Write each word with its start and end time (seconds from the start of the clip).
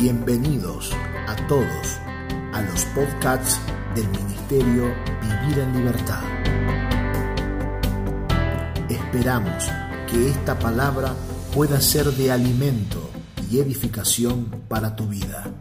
Bienvenidos 0.00 0.92
a 1.28 1.36
todos 1.46 1.98
a 2.54 2.62
los 2.62 2.86
podcasts 2.86 3.60
del 3.94 4.08
Ministerio 4.08 4.94
Vivir 5.20 5.58
en 5.58 5.76
Libertad. 5.76 6.22
Esperamos 8.88 9.68
que 10.10 10.30
esta 10.30 10.58
palabra 10.58 11.14
pueda 11.54 11.82
ser 11.82 12.06
de 12.06 12.32
alimento 12.32 13.10
y 13.50 13.58
edificación 13.58 14.46
para 14.68 14.96
tu 14.96 15.06
vida. 15.06 15.52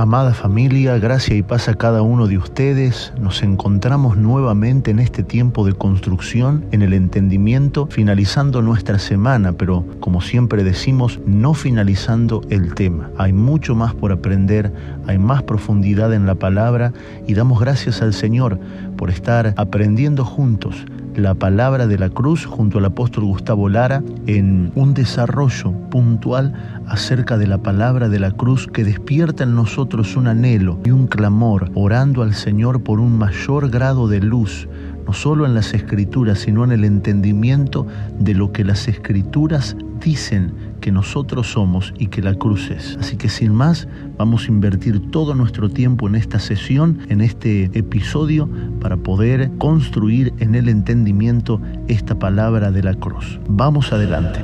Amada 0.00 0.32
familia, 0.32 0.96
gracia 0.96 1.36
y 1.36 1.42
paz 1.42 1.68
a 1.68 1.74
cada 1.74 2.00
uno 2.00 2.26
de 2.26 2.38
ustedes. 2.38 3.12
Nos 3.20 3.42
encontramos 3.42 4.16
nuevamente 4.16 4.90
en 4.90 4.98
este 4.98 5.22
tiempo 5.22 5.66
de 5.66 5.74
construcción, 5.74 6.64
en 6.72 6.80
el 6.80 6.94
entendimiento, 6.94 7.86
finalizando 7.90 8.62
nuestra 8.62 8.98
semana, 8.98 9.52
pero 9.52 9.84
como 10.00 10.22
siempre 10.22 10.64
decimos, 10.64 11.20
no 11.26 11.52
finalizando 11.52 12.40
el 12.48 12.72
tema. 12.74 13.10
Hay 13.18 13.34
mucho 13.34 13.74
más 13.74 13.92
por 13.92 14.10
aprender, 14.10 14.72
hay 15.06 15.18
más 15.18 15.42
profundidad 15.42 16.14
en 16.14 16.24
la 16.24 16.34
palabra 16.34 16.94
y 17.26 17.34
damos 17.34 17.60
gracias 17.60 18.00
al 18.00 18.14
Señor 18.14 18.58
por 18.96 19.10
estar 19.10 19.52
aprendiendo 19.58 20.24
juntos 20.24 20.86
la 21.20 21.34
palabra 21.34 21.86
de 21.86 21.98
la 21.98 22.08
cruz 22.08 22.46
junto 22.46 22.78
al 22.78 22.86
apóstol 22.86 23.24
Gustavo 23.24 23.68
Lara 23.68 24.02
en 24.26 24.72
un 24.74 24.94
desarrollo 24.94 25.72
puntual 25.90 26.52
acerca 26.86 27.36
de 27.38 27.46
la 27.46 27.58
palabra 27.58 28.08
de 28.08 28.18
la 28.18 28.30
cruz 28.30 28.66
que 28.66 28.84
despierta 28.84 29.44
en 29.44 29.54
nosotros 29.54 30.16
un 30.16 30.26
anhelo 30.26 30.80
y 30.84 30.90
un 30.90 31.06
clamor, 31.06 31.70
orando 31.74 32.22
al 32.22 32.34
Señor 32.34 32.82
por 32.82 33.00
un 33.00 33.18
mayor 33.18 33.70
grado 33.70 34.08
de 34.08 34.20
luz, 34.20 34.68
no 35.06 35.12
solo 35.12 35.46
en 35.46 35.54
las 35.54 35.74
escrituras, 35.74 36.40
sino 36.40 36.64
en 36.64 36.72
el 36.72 36.84
entendimiento 36.84 37.86
de 38.18 38.34
lo 38.34 38.52
que 38.52 38.64
las 38.64 38.88
escrituras 38.88 39.76
dicen 40.02 40.69
que 40.80 40.90
nosotros 40.90 41.52
somos 41.52 41.94
y 41.98 42.08
que 42.08 42.22
la 42.22 42.34
cruz 42.34 42.70
es. 42.70 42.96
Así 43.00 43.16
que 43.16 43.28
sin 43.28 43.54
más, 43.54 43.86
vamos 44.16 44.44
a 44.44 44.48
invertir 44.48 45.10
todo 45.10 45.34
nuestro 45.34 45.68
tiempo 45.68 46.08
en 46.08 46.14
esta 46.14 46.38
sesión, 46.38 47.00
en 47.08 47.20
este 47.20 47.70
episodio, 47.74 48.48
para 48.80 48.96
poder 48.96 49.50
construir 49.58 50.32
en 50.38 50.54
el 50.54 50.68
entendimiento 50.68 51.60
esta 51.88 52.18
palabra 52.18 52.70
de 52.70 52.82
la 52.82 52.94
cruz. 52.94 53.38
Vamos 53.48 53.92
adelante. 53.92 54.40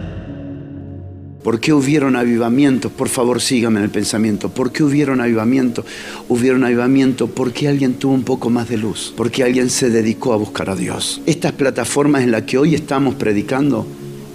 ¿Por 1.47 1.61
qué 1.61 1.73
hubieron 1.73 2.17
avivamientos? 2.17 2.91
Por 2.91 3.09
favor, 3.09 3.41
síganme 3.41 3.78
en 3.78 3.84
el 3.84 3.91
pensamiento. 3.91 4.48
¿Por 4.48 4.73
qué 4.73 4.83
hubieron 4.83 5.21
avivamiento? 5.21 5.84
Hubieron 6.28 6.65
avivamiento 6.65 7.28
porque 7.28 7.69
alguien 7.69 7.95
tuvo 7.95 8.15
un 8.15 8.25
poco 8.25 8.50
más 8.50 8.69
de 8.69 8.77
luz, 8.77 9.15
porque 9.17 9.45
alguien 9.45 9.71
se 9.71 9.89
dedicó 9.89 10.33
a 10.33 10.37
buscar 10.39 10.71
a 10.71 10.75
Dios. 10.75 11.21
Estas 11.25 11.53
plataformas 11.53 12.25
en 12.25 12.33
las 12.33 12.43
que 12.43 12.59
hoy 12.59 12.75
estamos 12.75 13.15
predicando 13.15 13.87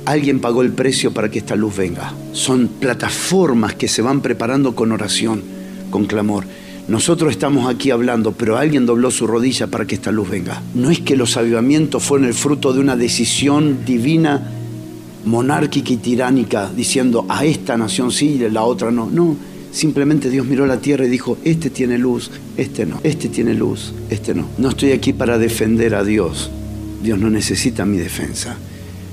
alguien 0.06 0.40
pagó 0.40 0.62
el 0.62 0.72
precio 0.72 1.12
para 1.12 1.30
que 1.30 1.40
esta 1.40 1.56
luz 1.56 1.76
venga. 1.76 2.14
Son 2.34 2.68
plataformas 2.68 3.76
que 3.76 3.88
se 3.88 4.02
van 4.02 4.22
preparando 4.22 4.76
con 4.76 4.92
oración, 4.92 5.42
con 5.90 6.06
clamor. 6.06 6.46
Nosotros 6.88 7.32
estamos 7.32 7.74
aquí 7.74 7.92
hablando, 7.92 8.32
pero 8.32 8.58
alguien 8.58 8.86
dobló 8.86 9.12
su 9.12 9.28
rodilla 9.28 9.68
para 9.68 9.86
que 9.86 9.96
esta 9.96 10.12
luz 10.12 10.30
venga. 10.30 10.62
No 10.74 10.90
es 10.90 11.00
que 11.00 11.16
los 11.16 11.38
avivamientos 11.38 12.04
fueron 12.04 12.28
el 12.28 12.34
fruto 12.34 12.74
de 12.74 12.80
una 12.80 12.96
decisión 12.96 13.86
divina, 13.86 14.52
monárquica 15.26 15.94
y 15.94 15.98
tiránica, 15.98 16.70
diciendo 16.76 17.26
a 17.30 17.46
esta 17.46 17.78
nación 17.78 18.12
sí 18.12 18.38
y 18.40 18.46
a 18.46 18.50
la 18.50 18.64
otra 18.64 18.92
no. 18.92 19.10
No, 19.10 19.38
simplemente 19.72 20.30
Dios 20.30 20.48
miró 20.48 20.66
la 20.66 20.82
tierra 20.82 21.06
y 21.06 21.10
dijo, 21.10 21.38
este 21.44 21.70
tiene 21.70 21.98
luz, 21.98 22.32
este 22.58 22.86
no, 22.86 23.00
este 23.04 23.30
tiene 23.30 23.54
luz, 23.54 23.94
este 24.10 24.34
no. 24.34 24.48
No 24.58 24.70
estoy 24.70 24.92
aquí 24.92 25.14
para 25.14 25.38
defender 25.38 25.94
a 25.96 26.04
Dios. 26.04 26.50
Dios 27.04 27.20
no 27.20 27.30
necesita 27.30 27.86
mi 27.86 27.98
defensa 27.98 28.58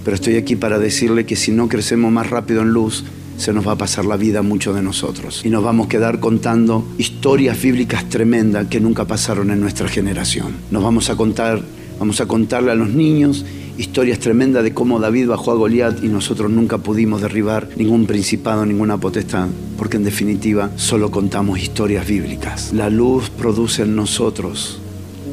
pero 0.09 0.14
estoy 0.14 0.37
aquí 0.37 0.56
para 0.56 0.78
decirle 0.78 1.27
que 1.27 1.37
si 1.37 1.53
no 1.53 1.69
crecemos 1.69 2.11
más 2.11 2.31
rápido 2.31 2.62
en 2.62 2.70
luz, 2.70 3.05
se 3.37 3.53
nos 3.53 3.69
va 3.69 3.73
a 3.73 3.77
pasar 3.77 4.07
la 4.07 4.17
vida 4.17 4.39
a 4.39 4.42
muchos 4.42 4.74
de 4.74 4.80
nosotros. 4.80 5.42
Y 5.45 5.51
nos 5.51 5.63
vamos 5.63 5.85
a 5.85 5.89
quedar 5.91 6.19
contando 6.19 6.83
historias 6.96 7.61
bíblicas 7.61 8.08
tremendas 8.08 8.68
que 8.68 8.80
nunca 8.80 9.05
pasaron 9.05 9.51
en 9.51 9.61
nuestra 9.61 9.86
generación. 9.86 10.55
Nos 10.70 10.83
vamos 10.83 11.11
a 11.11 11.17
contar, 11.17 11.61
vamos 11.98 12.23
a 12.23 12.27
contarle 12.27 12.70
a 12.70 12.74
los 12.74 12.89
niños 12.89 13.45
historias 13.77 14.18
tremendas 14.18 14.64
de 14.64 14.73
cómo 14.73 14.98
David 14.98 15.29
bajó 15.29 15.51
a 15.51 15.57
Goliat 15.57 16.02
y 16.02 16.08
nosotros 16.08 16.51
nunca 16.51 16.79
pudimos 16.79 17.20
derribar 17.20 17.68
ningún 17.77 18.07
principado, 18.07 18.64
ninguna 18.64 18.97
potestad, 18.97 19.48
porque 19.77 19.98
en 19.98 20.05
definitiva 20.05 20.70
solo 20.77 21.11
contamos 21.11 21.58
historias 21.58 22.07
bíblicas. 22.07 22.73
La 22.73 22.89
luz 22.89 23.29
produce 23.29 23.83
en 23.83 23.95
nosotros 23.95 24.80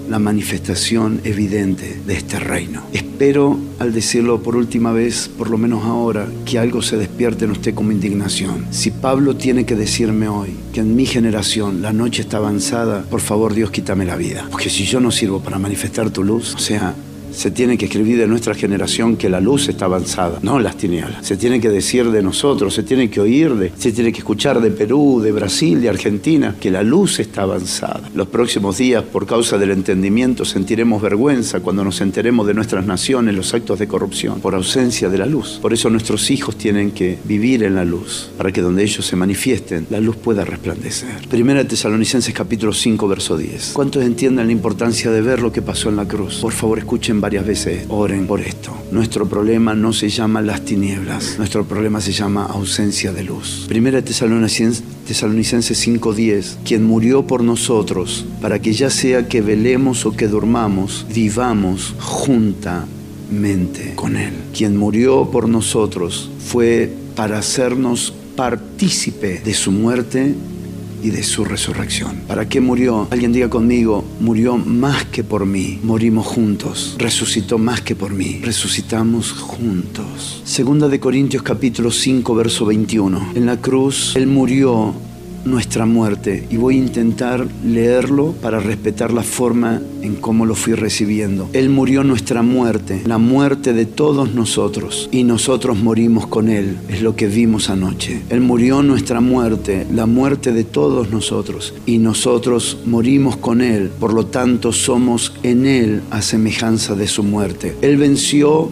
la 0.09 0.19
manifestación 0.19 1.21
evidente 1.23 1.99
de 2.05 2.13
este 2.15 2.39
reino. 2.39 2.83
Espero, 2.93 3.57
al 3.79 3.93
decirlo 3.93 4.41
por 4.41 4.55
última 4.55 4.91
vez, 4.91 5.29
por 5.37 5.49
lo 5.49 5.57
menos 5.57 5.83
ahora, 5.85 6.27
que 6.45 6.59
algo 6.59 6.81
se 6.81 6.97
despierte 6.97 7.45
en 7.45 7.51
usted 7.51 7.73
como 7.73 7.91
indignación. 7.91 8.65
Si 8.71 8.91
Pablo 8.91 9.35
tiene 9.35 9.65
que 9.65 9.75
decirme 9.75 10.27
hoy 10.27 10.55
que 10.73 10.81
en 10.81 10.95
mi 10.95 11.05
generación 11.05 11.81
la 11.81 11.93
noche 11.93 12.21
está 12.21 12.37
avanzada, 12.37 13.03
por 13.03 13.21
favor 13.21 13.53
Dios 13.53 13.71
quítame 13.71 14.05
la 14.05 14.15
vida. 14.15 14.47
Porque 14.51 14.69
si 14.69 14.85
yo 14.85 14.99
no 14.99 15.11
sirvo 15.11 15.41
para 15.41 15.59
manifestar 15.59 16.09
tu 16.09 16.23
luz, 16.23 16.55
o 16.55 16.59
sea, 16.59 16.93
se 17.35 17.51
tiene 17.51 17.77
que 17.77 17.85
escribir 17.85 18.17
de 18.17 18.27
nuestra 18.27 18.55
generación 18.55 19.17
que 19.17 19.29
la 19.29 19.41
luz 19.41 19.67
está 19.69 19.85
avanzada, 19.85 20.39
no 20.41 20.59
las 20.59 20.77
tinieblas. 20.77 21.25
Se 21.25 21.37
tiene 21.37 21.59
que 21.59 21.69
decir 21.69 22.09
de 22.11 22.23
nosotros, 22.23 22.73
se 22.73 22.83
tiene 22.83 23.09
que 23.09 23.19
oír, 23.19 23.53
de, 23.55 23.71
se 23.77 23.91
tiene 23.91 24.11
que 24.11 24.19
escuchar 24.19 24.61
de 24.61 24.71
Perú, 24.71 25.21
de 25.21 25.31
Brasil, 25.31 25.81
de 25.81 25.89
Argentina, 25.89 26.55
que 26.59 26.71
la 26.71 26.83
luz 26.83 27.19
está 27.19 27.43
avanzada. 27.43 28.09
Los 28.13 28.27
próximos 28.27 28.77
días, 28.77 29.03
por 29.03 29.25
causa 29.25 29.57
del 29.57 29.71
entendimiento, 29.71 30.45
sentiremos 30.45 31.01
vergüenza 31.01 31.59
cuando 31.59 31.83
nos 31.83 32.01
enteremos 32.01 32.47
de 32.47 32.53
nuestras 32.53 32.85
naciones 32.85 33.35
los 33.35 33.53
actos 33.53 33.79
de 33.79 33.87
corrupción, 33.87 34.39
por 34.39 34.55
ausencia 34.55 35.09
de 35.09 35.17
la 35.17 35.25
luz. 35.25 35.59
Por 35.61 35.73
eso 35.73 35.89
nuestros 35.89 36.31
hijos 36.31 36.57
tienen 36.57 36.91
que 36.91 37.17
vivir 37.25 37.63
en 37.63 37.75
la 37.75 37.85
luz, 37.85 38.29
para 38.37 38.51
que 38.51 38.61
donde 38.61 38.83
ellos 38.83 39.05
se 39.05 39.15
manifiesten, 39.15 39.87
la 39.89 39.99
luz 39.99 40.15
pueda 40.15 40.45
resplandecer. 40.45 41.27
Primera 41.29 41.67
Tesalonicenses 41.67 42.33
capítulo 42.33 42.73
5, 42.73 43.07
verso 43.07 43.37
10. 43.37 43.71
¿Cuántos 43.73 44.03
entienden 44.03 44.47
la 44.47 44.51
importancia 44.51 45.11
de 45.11 45.21
ver 45.21 45.41
lo 45.41 45.51
que 45.51 45.61
pasó 45.61 45.89
en 45.89 45.97
la 45.97 46.07
cruz? 46.07 46.39
Por 46.41 46.53
favor, 46.53 46.79
escuchen 46.79 47.21
varias 47.25 47.47
veces 47.47 47.85
oren 47.89 48.27
por 48.27 48.39
esto. 48.39 48.71
Nuestro 48.91 49.27
problema 49.27 49.73
no 49.73 49.93
se 49.93 50.09
llama 50.09 50.43
las 50.43 50.63
tinieblas, 50.63 51.39
nuestro 51.39 51.65
problema 51.65 51.99
se 51.99 52.11
llama 52.11 52.45
ausencia 52.45 53.11
de 53.11 53.23
luz. 53.23 53.65
Primera 53.67 54.03
Tesalonicenses 54.03 54.83
5:10, 55.07 56.57
quien 56.63 56.83
murió 56.83 57.25
por 57.25 57.43
nosotros, 57.43 58.27
para 58.41 58.59
que 58.59 58.73
ya 58.73 58.91
sea 58.91 59.27
que 59.27 59.41
velemos 59.41 60.05
o 60.05 60.11
que 60.11 60.27
durmamos, 60.27 61.07
vivamos 61.11 61.95
juntamente 61.97 63.93
con 63.95 64.17
Él. 64.17 64.33
Quien 64.55 64.77
murió 64.77 65.31
por 65.31 65.49
nosotros 65.49 66.29
fue 66.37 66.93
para 67.15 67.39
hacernos 67.39 68.13
partícipe 68.35 69.41
de 69.43 69.53
su 69.55 69.71
muerte 69.71 70.35
de 71.09 71.23
su 71.23 71.43
resurrección. 71.43 72.21
¿Para 72.27 72.47
qué 72.47 72.61
murió? 72.61 73.07
Alguien 73.11 73.33
diga 73.33 73.49
conmigo, 73.49 74.03
murió 74.19 74.57
más 74.57 75.05
que 75.05 75.23
por 75.23 75.45
mí. 75.45 75.79
Morimos 75.83 76.25
juntos. 76.25 76.95
Resucitó 76.97 77.57
más 77.57 77.81
que 77.81 77.95
por 77.95 78.13
mí. 78.13 78.39
Resucitamos 78.43 79.31
juntos. 79.31 80.41
Segunda 80.43 80.87
de 80.87 80.99
Corintios 80.99 81.43
capítulo 81.43 81.91
5 81.91 82.35
verso 82.35 82.65
21. 82.65 83.33
En 83.35 83.45
la 83.45 83.57
cruz 83.57 84.15
Él 84.15 84.27
murió 84.27 84.93
nuestra 85.45 85.85
muerte 85.85 86.47
y 86.49 86.57
voy 86.57 86.75
a 86.75 86.79
intentar 86.79 87.47
leerlo 87.63 88.33
para 88.41 88.59
respetar 88.59 89.13
la 89.13 89.23
forma 89.23 89.81
en 90.01 90.15
cómo 90.15 90.45
lo 90.45 90.55
fui 90.55 90.73
recibiendo. 90.73 91.49
Él 91.53 91.69
murió 91.69 92.03
nuestra 92.03 92.41
muerte, 92.41 93.01
la 93.05 93.17
muerte 93.17 93.73
de 93.73 93.85
todos 93.85 94.33
nosotros 94.33 95.09
y 95.11 95.23
nosotros 95.23 95.77
morimos 95.77 96.27
con 96.27 96.49
Él, 96.49 96.77
es 96.89 97.01
lo 97.01 97.15
que 97.15 97.27
vimos 97.27 97.69
anoche. 97.69 98.21
Él 98.29 98.41
murió 98.41 98.83
nuestra 98.83 99.21
muerte, 99.21 99.85
la 99.93 100.05
muerte 100.05 100.51
de 100.51 100.63
todos 100.63 101.11
nosotros 101.11 101.73
y 101.85 101.99
nosotros 101.99 102.77
morimos 102.85 103.37
con 103.37 103.61
Él, 103.61 103.89
por 103.99 104.13
lo 104.13 104.25
tanto 104.25 104.71
somos 104.71 105.33
en 105.43 105.65
Él 105.65 106.01
a 106.11 106.21
semejanza 106.21 106.95
de 106.95 107.07
su 107.07 107.23
muerte. 107.23 107.75
Él 107.81 107.97
venció 107.97 108.69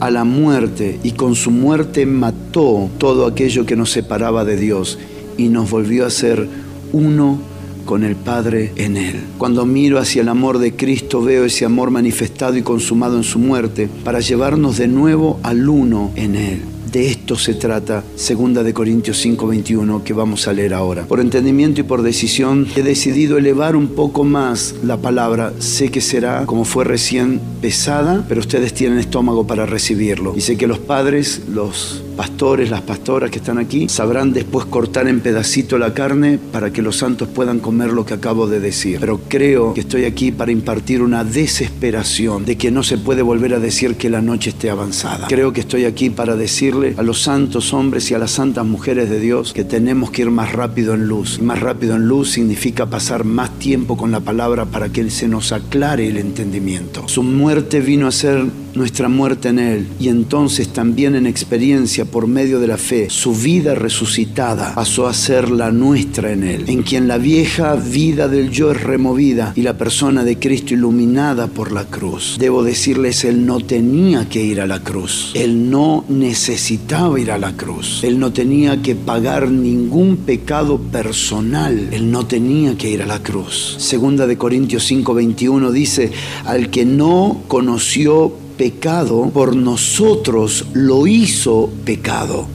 a 0.00 0.10
la 0.10 0.24
muerte 0.24 0.98
y 1.04 1.12
con 1.12 1.36
su 1.36 1.52
muerte 1.52 2.06
mató 2.06 2.90
todo 2.98 3.24
aquello 3.24 3.66
que 3.66 3.76
nos 3.76 3.90
separaba 3.90 4.44
de 4.44 4.56
Dios 4.56 4.98
y 5.36 5.48
nos 5.48 5.70
volvió 5.70 6.06
a 6.06 6.10
ser 6.10 6.48
uno 6.92 7.38
con 7.84 8.04
el 8.04 8.16
Padre 8.16 8.72
en 8.76 8.96
Él. 8.96 9.20
Cuando 9.38 9.66
miro 9.66 9.98
hacia 9.98 10.22
el 10.22 10.28
amor 10.28 10.58
de 10.58 10.74
Cristo 10.74 11.22
veo 11.22 11.44
ese 11.44 11.64
amor 11.64 11.90
manifestado 11.90 12.56
y 12.56 12.62
consumado 12.62 13.16
en 13.16 13.24
su 13.24 13.38
muerte 13.38 13.88
para 14.04 14.20
llevarnos 14.20 14.78
de 14.78 14.88
nuevo 14.88 15.40
al 15.42 15.68
uno 15.68 16.10
en 16.16 16.36
Él. 16.36 16.62
De 16.92 17.08
esto 17.08 17.36
se 17.36 17.54
trata, 17.54 18.04
segunda 18.16 18.62
de 18.62 18.74
Corintios 18.74 19.16
5:21, 19.24 20.04
que 20.04 20.12
vamos 20.12 20.46
a 20.46 20.52
leer 20.52 20.74
ahora. 20.74 21.06
Por 21.06 21.20
entendimiento 21.20 21.80
y 21.80 21.84
por 21.84 22.02
decisión 22.02 22.66
he 22.76 22.82
decidido 22.82 23.38
elevar 23.38 23.76
un 23.76 23.88
poco 23.88 24.24
más 24.24 24.74
la 24.84 24.98
palabra. 24.98 25.54
Sé 25.58 25.90
que 25.90 26.02
será, 26.02 26.44
como 26.44 26.66
fue 26.66 26.84
recién, 26.84 27.40
pesada, 27.62 28.26
pero 28.28 28.40
ustedes 28.40 28.74
tienen 28.74 28.98
estómago 28.98 29.46
para 29.46 29.64
recibirlo. 29.64 30.34
Y 30.36 30.42
sé 30.42 30.58
que 30.58 30.66
los 30.66 30.80
padres, 30.80 31.40
los 31.48 32.04
pastores, 32.12 32.70
las 32.70 32.82
pastoras 32.82 33.30
que 33.30 33.38
están 33.38 33.58
aquí, 33.58 33.88
sabrán 33.88 34.32
después 34.32 34.66
cortar 34.66 35.08
en 35.08 35.20
pedacito 35.20 35.78
la 35.78 35.94
carne 35.94 36.38
para 36.52 36.72
que 36.72 36.82
los 36.82 36.96
santos 36.96 37.28
puedan 37.28 37.58
comer 37.58 37.92
lo 37.92 38.04
que 38.04 38.14
acabo 38.14 38.46
de 38.46 38.60
decir. 38.60 38.98
Pero 39.00 39.20
creo 39.28 39.74
que 39.74 39.80
estoy 39.80 40.04
aquí 40.04 40.32
para 40.32 40.52
impartir 40.52 41.02
una 41.02 41.24
desesperación 41.24 42.44
de 42.44 42.56
que 42.56 42.70
no 42.70 42.82
se 42.82 42.98
puede 42.98 43.22
volver 43.22 43.54
a 43.54 43.58
decir 43.58 43.96
que 43.96 44.10
la 44.10 44.22
noche 44.22 44.50
esté 44.50 44.70
avanzada. 44.70 45.26
Creo 45.28 45.52
que 45.52 45.60
estoy 45.60 45.84
aquí 45.84 46.10
para 46.10 46.36
decirle 46.36 46.94
a 46.96 47.02
los 47.02 47.22
santos 47.22 47.72
hombres 47.72 48.10
y 48.10 48.14
a 48.14 48.18
las 48.18 48.30
santas 48.30 48.64
mujeres 48.66 49.10
de 49.10 49.20
Dios 49.20 49.52
que 49.52 49.64
tenemos 49.64 50.10
que 50.10 50.22
ir 50.22 50.30
más 50.30 50.52
rápido 50.52 50.94
en 50.94 51.06
luz. 51.06 51.38
Y 51.40 51.42
más 51.42 51.60
rápido 51.60 51.96
en 51.96 52.06
luz 52.06 52.30
significa 52.30 52.86
pasar 52.86 53.24
más 53.24 53.58
tiempo 53.58 53.96
con 53.96 54.10
la 54.10 54.20
palabra 54.20 54.66
para 54.66 54.88
que 54.90 55.10
se 55.10 55.28
nos 55.28 55.52
aclare 55.52 56.08
el 56.08 56.18
entendimiento. 56.18 57.08
Su 57.08 57.22
muerte 57.22 57.80
vino 57.80 58.06
a 58.06 58.12
ser 58.12 58.44
nuestra 58.74 59.08
muerte 59.08 59.48
en 59.48 59.58
Él 59.58 59.88
y 60.00 60.08
entonces 60.08 60.68
también 60.68 61.14
en 61.14 61.26
experiencia 61.26 62.04
por 62.04 62.26
medio 62.26 62.60
de 62.60 62.66
la 62.66 62.78
fe, 62.78 63.08
su 63.10 63.34
vida 63.34 63.74
resucitada 63.74 64.74
pasó 64.74 65.06
a 65.06 65.14
ser 65.14 65.50
la 65.50 65.70
nuestra 65.70 66.32
en 66.32 66.44
Él, 66.44 66.64
en 66.68 66.82
quien 66.82 67.08
la 67.08 67.18
vieja 67.18 67.74
vida 67.74 68.28
del 68.28 68.50
yo 68.50 68.72
es 68.72 68.82
removida 68.82 69.52
y 69.56 69.62
la 69.62 69.76
persona 69.76 70.24
de 70.24 70.38
Cristo 70.38 70.74
iluminada 70.74 71.46
por 71.46 71.72
la 71.72 71.84
cruz. 71.84 72.36
Debo 72.38 72.62
decirles, 72.62 73.24
Él 73.24 73.46
no 73.46 73.60
tenía 73.60 74.28
que 74.28 74.42
ir 74.42 74.60
a 74.60 74.66
la 74.66 74.82
cruz, 74.82 75.32
Él 75.34 75.70
no 75.70 76.04
necesitaba 76.08 77.20
ir 77.20 77.30
a 77.30 77.38
la 77.38 77.56
cruz, 77.56 78.02
Él 78.04 78.18
no 78.18 78.32
tenía 78.32 78.82
que 78.82 78.94
pagar 78.94 79.50
ningún 79.50 80.18
pecado 80.18 80.78
personal, 80.78 81.88
Él 81.92 82.10
no 82.10 82.26
tenía 82.26 82.76
que 82.76 82.90
ir 82.90 83.02
a 83.02 83.06
la 83.06 83.22
cruz. 83.22 83.76
Segunda 83.78 84.26
de 84.26 84.36
Corintios 84.36 84.90
5:21 84.90 85.70
dice, 85.70 86.10
al 86.44 86.70
que 86.70 86.84
no 86.84 87.42
conoció 87.48 88.41
pecado, 88.62 89.28
por 89.34 89.56
nosotros 89.56 90.66
lo 90.72 91.08
hizo 91.08 91.68
pecado, 91.84 92.46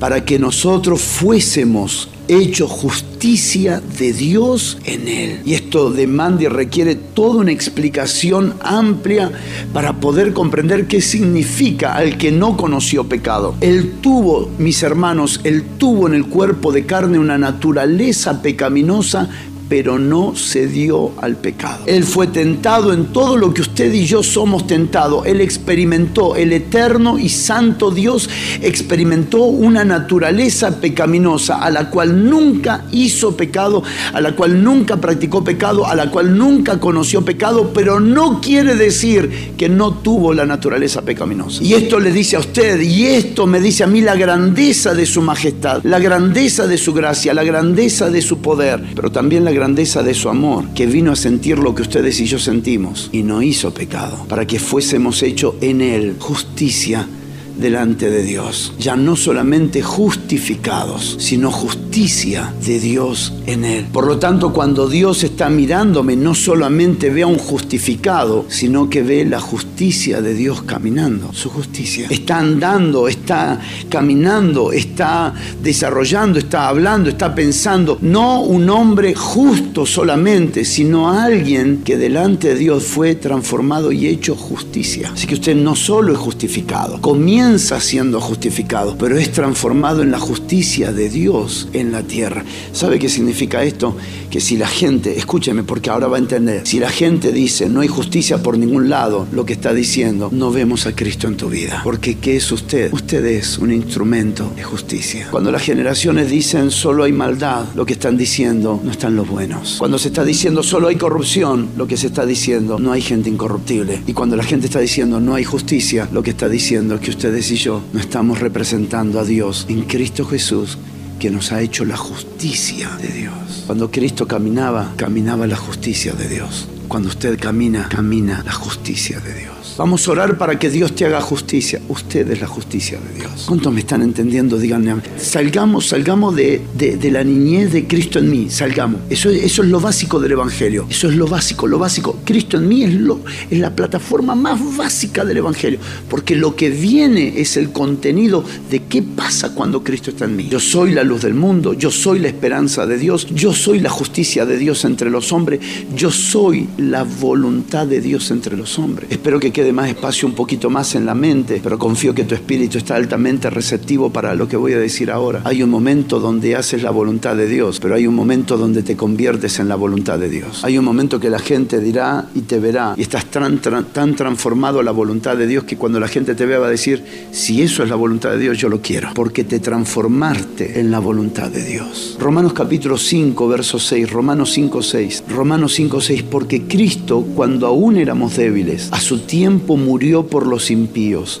para 0.00 0.24
que 0.24 0.38
nosotros 0.38 1.02
fuésemos 1.02 2.08
hechos 2.28 2.70
justicia 2.70 3.82
de 3.98 4.14
Dios 4.14 4.78
en 4.86 5.06
él. 5.06 5.40
Y 5.44 5.52
esto 5.52 5.90
demanda 5.90 6.44
y 6.44 6.48
requiere 6.48 6.94
toda 6.94 7.42
una 7.42 7.52
explicación 7.52 8.54
amplia 8.62 9.32
para 9.74 10.00
poder 10.00 10.32
comprender 10.32 10.86
qué 10.86 11.02
significa 11.02 11.94
al 11.94 12.16
que 12.16 12.32
no 12.32 12.56
conoció 12.56 13.04
pecado. 13.04 13.54
Él 13.60 13.96
tuvo, 14.00 14.48
mis 14.56 14.82
hermanos, 14.82 15.42
él 15.44 15.62
tuvo 15.76 16.06
en 16.06 16.14
el 16.14 16.24
cuerpo 16.24 16.72
de 16.72 16.86
carne 16.86 17.18
una 17.18 17.36
naturaleza 17.36 18.40
pecaminosa 18.40 19.28
pero 19.68 19.98
no 19.98 20.36
se 20.36 20.66
dio 20.66 21.12
al 21.20 21.36
pecado. 21.36 21.84
Él 21.86 22.04
fue 22.04 22.26
tentado 22.26 22.92
en 22.92 23.06
todo 23.06 23.36
lo 23.36 23.52
que 23.54 23.62
usted 23.62 23.92
y 23.92 24.04
yo 24.06 24.22
somos 24.22 24.66
tentados. 24.66 25.26
Él 25.26 25.40
experimentó, 25.40 26.36
el 26.36 26.52
eterno 26.52 27.18
y 27.18 27.28
santo 27.28 27.90
Dios 27.90 28.28
experimentó 28.60 29.44
una 29.44 29.84
naturaleza 29.84 30.80
pecaminosa 30.80 31.56
a 31.56 31.70
la 31.70 31.90
cual 31.90 32.28
nunca 32.28 32.84
hizo 32.92 33.36
pecado, 33.36 33.82
a 34.12 34.20
la 34.20 34.34
cual 34.36 34.62
nunca 34.62 34.96
practicó 34.98 35.42
pecado, 35.42 35.86
a 35.86 35.94
la 35.94 36.10
cual 36.10 36.36
nunca 36.36 36.78
conoció 36.78 37.24
pecado, 37.24 37.72
pero 37.74 38.00
no 38.00 38.40
quiere 38.40 38.74
decir 38.74 39.54
que 39.56 39.68
no 39.68 39.94
tuvo 39.94 40.34
la 40.34 40.46
naturaleza 40.46 41.02
pecaminosa. 41.02 41.62
Y 41.62 41.74
esto 41.74 41.98
le 41.98 42.12
dice 42.12 42.36
a 42.36 42.40
usted, 42.40 42.80
y 42.80 43.06
esto 43.06 43.46
me 43.46 43.60
dice 43.60 43.84
a 43.84 43.86
mí 43.86 44.00
la 44.00 44.14
grandeza 44.14 44.94
de 44.94 45.06
su 45.06 45.22
majestad, 45.22 45.82
la 45.84 45.98
grandeza 45.98 46.66
de 46.66 46.78
su 46.78 46.92
gracia, 46.92 47.34
la 47.34 47.44
grandeza 47.44 48.10
de 48.10 48.22
su 48.22 48.38
poder, 48.38 48.82
pero 48.94 49.10
también 49.10 49.44
la 49.44 49.52
grandeza 49.54 50.02
de 50.02 50.14
su 50.14 50.28
amor, 50.28 50.68
que 50.74 50.86
vino 50.86 51.12
a 51.12 51.16
sentir 51.16 51.58
lo 51.58 51.74
que 51.74 51.82
ustedes 51.82 52.20
y 52.20 52.26
yo 52.26 52.38
sentimos 52.38 53.08
y 53.12 53.22
no 53.22 53.42
hizo 53.42 53.72
pecado, 53.72 54.26
para 54.28 54.46
que 54.46 54.58
fuésemos 54.58 55.22
hechos 55.22 55.54
en 55.60 55.80
él 55.80 56.16
justicia 56.18 57.08
delante 57.56 58.10
de 58.10 58.22
Dios. 58.22 58.72
Ya 58.78 58.96
no 58.96 59.16
solamente 59.16 59.82
justificados, 59.82 61.16
sino 61.18 61.50
justicia 61.50 62.52
de 62.64 62.80
Dios 62.80 63.32
en 63.46 63.64
Él. 63.64 63.86
Por 63.92 64.06
lo 64.06 64.18
tanto, 64.18 64.52
cuando 64.52 64.88
Dios 64.88 65.22
está 65.22 65.48
mirándome, 65.48 66.16
no 66.16 66.34
solamente 66.34 67.10
ve 67.10 67.22
a 67.22 67.26
un 67.26 67.38
justificado, 67.38 68.46
sino 68.48 68.90
que 68.90 69.02
ve 69.02 69.24
la 69.24 69.40
justicia 69.40 70.20
de 70.20 70.34
Dios 70.34 70.62
caminando, 70.62 71.32
su 71.32 71.50
justicia. 71.50 72.08
Está 72.10 72.38
andando, 72.38 73.08
está 73.08 73.60
caminando, 73.88 74.72
está 74.72 75.34
desarrollando, 75.62 76.38
está 76.38 76.68
hablando, 76.68 77.10
está 77.10 77.34
pensando. 77.34 77.98
No 78.00 78.42
un 78.42 78.68
hombre 78.70 79.14
justo 79.14 79.86
solamente, 79.86 80.64
sino 80.64 81.10
alguien 81.10 81.82
que 81.84 81.96
delante 81.96 82.48
de 82.48 82.56
Dios 82.56 82.84
fue 82.84 83.14
transformado 83.14 83.92
y 83.92 84.08
hecho 84.08 84.34
justicia. 84.34 85.10
Así 85.14 85.26
que 85.26 85.34
usted 85.34 85.54
no 85.54 85.76
solo 85.76 86.12
es 86.12 86.18
justificado, 86.18 87.00
comienza 87.00 87.43
siendo 87.80 88.20
justificado, 88.20 88.96
pero 88.98 89.18
es 89.18 89.30
transformado 89.30 90.02
en 90.02 90.10
la 90.10 90.18
justicia 90.18 90.92
de 90.92 91.10
Dios 91.10 91.68
en 91.72 91.92
la 91.92 92.02
tierra. 92.02 92.44
¿Sabe 92.72 92.98
qué 92.98 93.08
significa 93.08 93.62
esto? 93.62 93.96
Que 94.30 94.40
si 94.40 94.56
la 94.56 94.66
gente, 94.66 95.18
escúcheme 95.18 95.62
porque 95.62 95.90
ahora 95.90 96.08
va 96.08 96.16
a 96.16 96.20
entender, 96.20 96.66
si 96.66 96.78
la 96.78 96.90
gente 96.90 97.32
dice 97.32 97.68
no 97.68 97.80
hay 97.80 97.88
justicia 97.88 98.42
por 98.42 98.56
ningún 98.56 98.88
lado, 98.88 99.26
lo 99.32 99.44
que 99.44 99.52
está 99.52 99.74
diciendo, 99.74 100.30
no 100.32 100.50
vemos 100.50 100.86
a 100.86 100.96
Cristo 100.96 101.28
en 101.28 101.36
tu 101.36 101.48
vida. 101.50 101.82
Porque 101.84 102.16
¿qué 102.16 102.36
es 102.36 102.50
usted? 102.50 102.92
Usted 102.92 103.24
es 103.26 103.58
un 103.58 103.72
instrumento 103.72 104.50
de 104.56 104.64
justicia. 104.64 105.28
Cuando 105.30 105.52
las 105.52 105.62
generaciones 105.62 106.30
dicen 106.30 106.70
solo 106.70 107.04
hay 107.04 107.12
maldad, 107.12 107.66
lo 107.74 107.84
que 107.84 107.92
están 107.92 108.16
diciendo 108.16 108.80
no 108.82 108.90
están 108.90 109.16
los 109.16 109.28
buenos. 109.28 109.76
Cuando 109.78 109.98
se 109.98 110.08
está 110.08 110.24
diciendo 110.24 110.62
solo 110.62 110.88
hay 110.88 110.96
corrupción, 110.96 111.68
lo 111.76 111.86
que 111.86 111.96
se 111.96 112.06
está 112.06 112.24
diciendo 112.24 112.78
no 112.78 112.92
hay 112.92 113.02
gente 113.02 113.28
incorruptible. 113.28 114.02
Y 114.06 114.14
cuando 114.14 114.36
la 114.36 114.44
gente 114.44 114.66
está 114.66 114.80
diciendo 114.80 115.20
no 115.20 115.34
hay 115.34 115.44
justicia, 115.44 116.08
lo 116.10 116.22
que 116.22 116.30
está 116.30 116.48
diciendo 116.48 116.94
es 116.94 117.00
que 117.00 117.10
usted 117.10 117.33
y 117.36 117.56
yo 117.56 117.82
no 117.92 117.98
estamos 117.98 118.38
representando 118.38 119.18
a 119.18 119.24
Dios 119.24 119.66
en 119.68 119.82
Cristo 119.82 120.24
Jesús 120.24 120.78
que 121.18 121.30
nos 121.30 121.50
ha 121.50 121.60
hecho 121.62 121.84
la 121.84 121.96
justicia 121.96 122.88
de 123.02 123.08
Dios. 123.08 123.64
Cuando 123.66 123.90
Cristo 123.90 124.28
caminaba, 124.28 124.92
caminaba 124.96 125.48
la 125.48 125.56
justicia 125.56 126.12
de 126.12 126.28
Dios. 126.28 126.68
Cuando 126.86 127.08
usted 127.08 127.36
camina, 127.38 127.88
camina 127.88 128.42
la 128.44 128.52
justicia 128.52 129.18
de 129.18 129.34
Dios. 129.34 129.63
Vamos 129.76 130.06
a 130.06 130.12
orar 130.12 130.38
para 130.38 130.56
que 130.56 130.70
Dios 130.70 130.94
te 130.94 131.04
haga 131.04 131.20
justicia. 131.20 131.80
Usted 131.88 132.30
es 132.30 132.40
la 132.40 132.46
justicia 132.46 132.96
de 133.00 133.18
Dios. 133.18 133.44
¿Cuántos 133.48 133.72
me 133.72 133.80
están 133.80 134.02
entendiendo? 134.02 134.56
Díganme. 134.56 134.94
Salgamos, 135.16 135.88
salgamos 135.88 136.36
de, 136.36 136.62
de, 136.76 137.10
la 137.10 137.24
niñez 137.24 137.72
de 137.72 137.88
Cristo 137.88 138.20
en 138.20 138.30
mí. 138.30 138.50
Salgamos. 138.50 139.00
Eso, 139.10 139.30
eso 139.30 139.62
es 139.64 139.68
lo 139.68 139.80
básico 139.80 140.20
del 140.20 140.32
Evangelio. 140.32 140.86
Eso 140.88 141.08
es 141.08 141.16
lo 141.16 141.26
básico, 141.26 141.66
lo 141.66 141.80
básico. 141.80 142.20
Cristo 142.24 142.58
en 142.58 142.68
mí 142.68 142.84
es, 142.84 142.94
lo, 142.94 143.20
es 143.50 143.58
la 143.58 143.74
plataforma 143.74 144.36
más 144.36 144.76
básica 144.76 145.24
del 145.24 145.38
Evangelio. 145.38 145.80
Porque 146.08 146.36
lo 146.36 146.54
que 146.54 146.70
viene 146.70 147.40
es 147.40 147.56
el 147.56 147.72
contenido 147.72 148.44
de 148.70 148.84
qué 148.84 149.02
pasa 149.02 149.56
cuando 149.56 149.82
Cristo 149.82 150.10
está 150.10 150.26
en 150.26 150.36
mí. 150.36 150.48
Yo 150.48 150.60
soy 150.60 150.92
la 150.92 151.02
luz 151.02 151.22
del 151.22 151.34
mundo. 151.34 151.72
Yo 151.74 151.90
soy 151.90 152.20
la 152.20 152.28
esperanza 152.28 152.86
de 152.86 152.96
Dios. 152.96 153.26
Yo 153.34 153.52
soy 153.52 153.80
la 153.80 153.90
justicia 153.90 154.46
de 154.46 154.56
Dios 154.56 154.84
entre 154.84 155.10
los 155.10 155.32
hombres. 155.32 155.58
Yo 155.96 156.12
soy 156.12 156.68
la 156.78 157.02
voluntad 157.02 157.88
de 157.88 158.00
Dios 158.00 158.30
entre 158.30 158.56
los 158.56 158.78
hombres. 158.78 159.10
Espero 159.10 159.40
que 159.40 159.52
quede 159.52 159.63
de 159.64 159.72
más 159.72 159.88
espacio 159.88 160.28
un 160.28 160.34
poquito 160.34 160.70
más 160.70 160.94
en 160.94 161.06
la 161.06 161.14
mente, 161.14 161.60
pero 161.62 161.78
confío 161.78 162.14
que 162.14 162.24
tu 162.24 162.34
espíritu 162.34 162.78
está 162.78 162.96
altamente 162.96 163.50
receptivo 163.50 164.10
para 164.10 164.34
lo 164.34 164.46
que 164.46 164.56
voy 164.56 164.72
a 164.74 164.78
decir 164.78 165.10
ahora. 165.10 165.40
Hay 165.44 165.62
un 165.62 165.70
momento 165.70 166.20
donde 166.20 166.54
haces 166.54 166.82
la 166.82 166.90
voluntad 166.90 167.34
de 167.36 167.48
Dios, 167.48 167.80
pero 167.80 167.94
hay 167.94 168.06
un 168.06 168.14
momento 168.14 168.56
donde 168.56 168.82
te 168.82 168.96
conviertes 168.96 169.58
en 169.58 169.68
la 169.68 169.76
voluntad 169.76 170.18
de 170.18 170.28
Dios. 170.28 170.64
Hay 170.64 170.78
un 170.78 170.84
momento 170.84 171.18
que 171.18 171.30
la 171.30 171.38
gente 171.38 171.80
dirá 171.80 172.28
y 172.34 172.42
te 172.42 172.60
verá 172.60 172.94
y 172.96 173.02
estás 173.02 173.26
tan, 173.26 173.58
tan 173.58 174.14
transformado 174.14 174.80
a 174.80 174.82
la 174.82 174.92
voluntad 174.92 175.36
de 175.36 175.46
Dios 175.46 175.64
que 175.64 175.76
cuando 175.76 175.98
la 175.98 176.08
gente 176.08 176.34
te 176.34 176.46
vea 176.46 176.58
va 176.58 176.66
a 176.66 176.70
decir, 176.70 177.02
si 177.32 177.62
eso 177.62 177.82
es 177.82 177.88
la 177.88 177.96
voluntad 177.96 178.30
de 178.30 178.38
Dios, 178.38 178.58
yo 178.58 178.68
lo 178.68 178.80
quiero, 178.80 179.08
porque 179.14 179.44
te 179.44 179.60
transformaste 179.60 180.78
en 180.80 180.90
la 180.90 180.98
voluntad 180.98 181.50
de 181.50 181.64
Dios. 181.64 182.16
Romanos 182.20 182.52
capítulo 182.52 182.98
5, 182.98 183.48
verso 183.48 183.78
6, 183.78 184.10
Romanos 184.10 184.52
5, 184.52 184.82
6, 184.82 185.24
Romanos 185.28 185.72
5, 185.74 186.00
6, 186.00 186.22
porque 186.24 186.62
Cristo, 186.62 187.24
cuando 187.34 187.66
aún 187.66 187.96
éramos 187.96 188.36
débiles, 188.36 188.88
a 188.92 189.00
su 189.00 189.20
tiempo 189.20 189.53
murió 189.76 190.26
por 190.26 190.46
los 190.46 190.70
impíos 190.70 191.40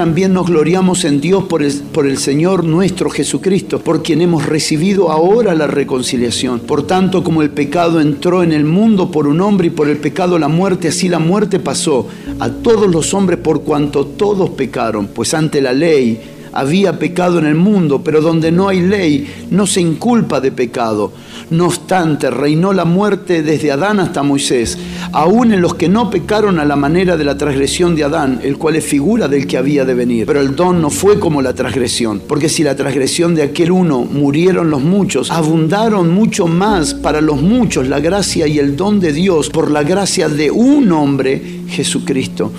también 0.00 0.32
nos 0.32 0.46
gloriamos 0.46 1.04
en 1.04 1.20
Dios 1.20 1.44
por 1.44 1.62
el, 1.62 2.16
Señor 2.16 2.64
nuestro 2.64 3.10
Jesucristo, 3.10 3.80
por 3.80 4.02
quien 4.02 4.22
hemos 4.22 4.46
recibido 4.46 5.10
ahora 5.10 5.54
la 5.54 5.66
reconciliación. 5.66 6.60
Por 6.60 6.86
tanto, 6.86 7.22
como 7.22 7.42
el 7.42 7.50
pecado 7.50 8.00
entró 8.00 8.42
en 8.42 8.52
el 8.52 8.64
mundo 8.64 9.10
por 9.10 9.26
un 9.26 9.42
hombre 9.42 9.66
y 9.66 9.70
por 9.70 9.90
el 9.90 9.98
pecado 9.98 10.38
la 10.38 10.48
muerte, 10.48 10.88
así 10.88 11.10
la 11.10 11.18
muerte 11.18 11.58
pasó 11.58 12.08
a 12.38 12.48
todos 12.48 12.90
los 12.90 13.12
hombres 13.12 13.40
por 13.40 13.60
cuanto 13.60 14.06
todos 14.06 14.48
pecaron, 14.48 15.08
pues 15.08 15.34
ante 15.34 15.60
la 15.60 15.74
ley 15.74 16.18
había 16.52 16.98
pecado 16.98 17.38
en 17.38 17.46
el 17.46 17.54
mundo, 17.54 18.02
pero 18.02 18.20
donde 18.20 18.50
no 18.50 18.68
hay 18.68 18.80
ley 18.80 19.46
no 19.50 19.66
se 19.66 19.80
inculpa 19.80 20.40
de 20.40 20.52
pecado. 20.52 21.12
No 21.50 21.66
obstante, 21.66 22.30
reinó 22.30 22.72
la 22.72 22.84
muerte 22.84 23.42
desde 23.42 23.72
Adán 23.72 24.00
hasta 24.00 24.22
Moisés, 24.22 24.78
aún 25.12 25.52
en 25.52 25.60
los 25.60 25.74
que 25.74 25.88
no 25.88 26.10
pecaron 26.10 26.58
a 26.60 26.64
la 26.64 26.76
manera 26.76 27.16
de 27.16 27.24
la 27.24 27.36
transgresión 27.36 27.94
de 27.94 28.04
Adán, 28.04 28.40
el 28.42 28.58
cual 28.58 28.76
es 28.76 28.84
figura 28.84 29.28
del 29.28 29.46
que 29.46 29.56
había 29.56 29.84
de 29.84 29.94
venir. 29.94 30.26
Pero 30.26 30.40
el 30.40 30.54
don 30.54 30.80
no 30.80 30.90
fue 30.90 31.18
como 31.18 31.42
la 31.42 31.54
transgresión, 31.54 32.22
porque 32.26 32.48
si 32.48 32.62
la 32.62 32.76
transgresión 32.76 33.34
de 33.34 33.42
aquel 33.42 33.72
uno 33.72 34.00
murieron 34.04 34.70
los 34.70 34.82
muchos, 34.82 35.30
abundaron 35.30 36.12
mucho 36.12 36.46
más 36.46 36.94
para 36.94 37.20
los 37.20 37.40
muchos 37.40 37.88
la 37.88 38.00
gracia 38.00 38.46
y 38.46 38.58
el 38.58 38.76
don 38.76 39.00
de 39.00 39.12
Dios 39.12 39.50
por 39.50 39.70
la 39.70 39.82
gracia 39.82 40.28
de 40.28 40.50
un 40.50 40.90
hombre, 40.92 41.62
Jesucristo. 41.68 42.52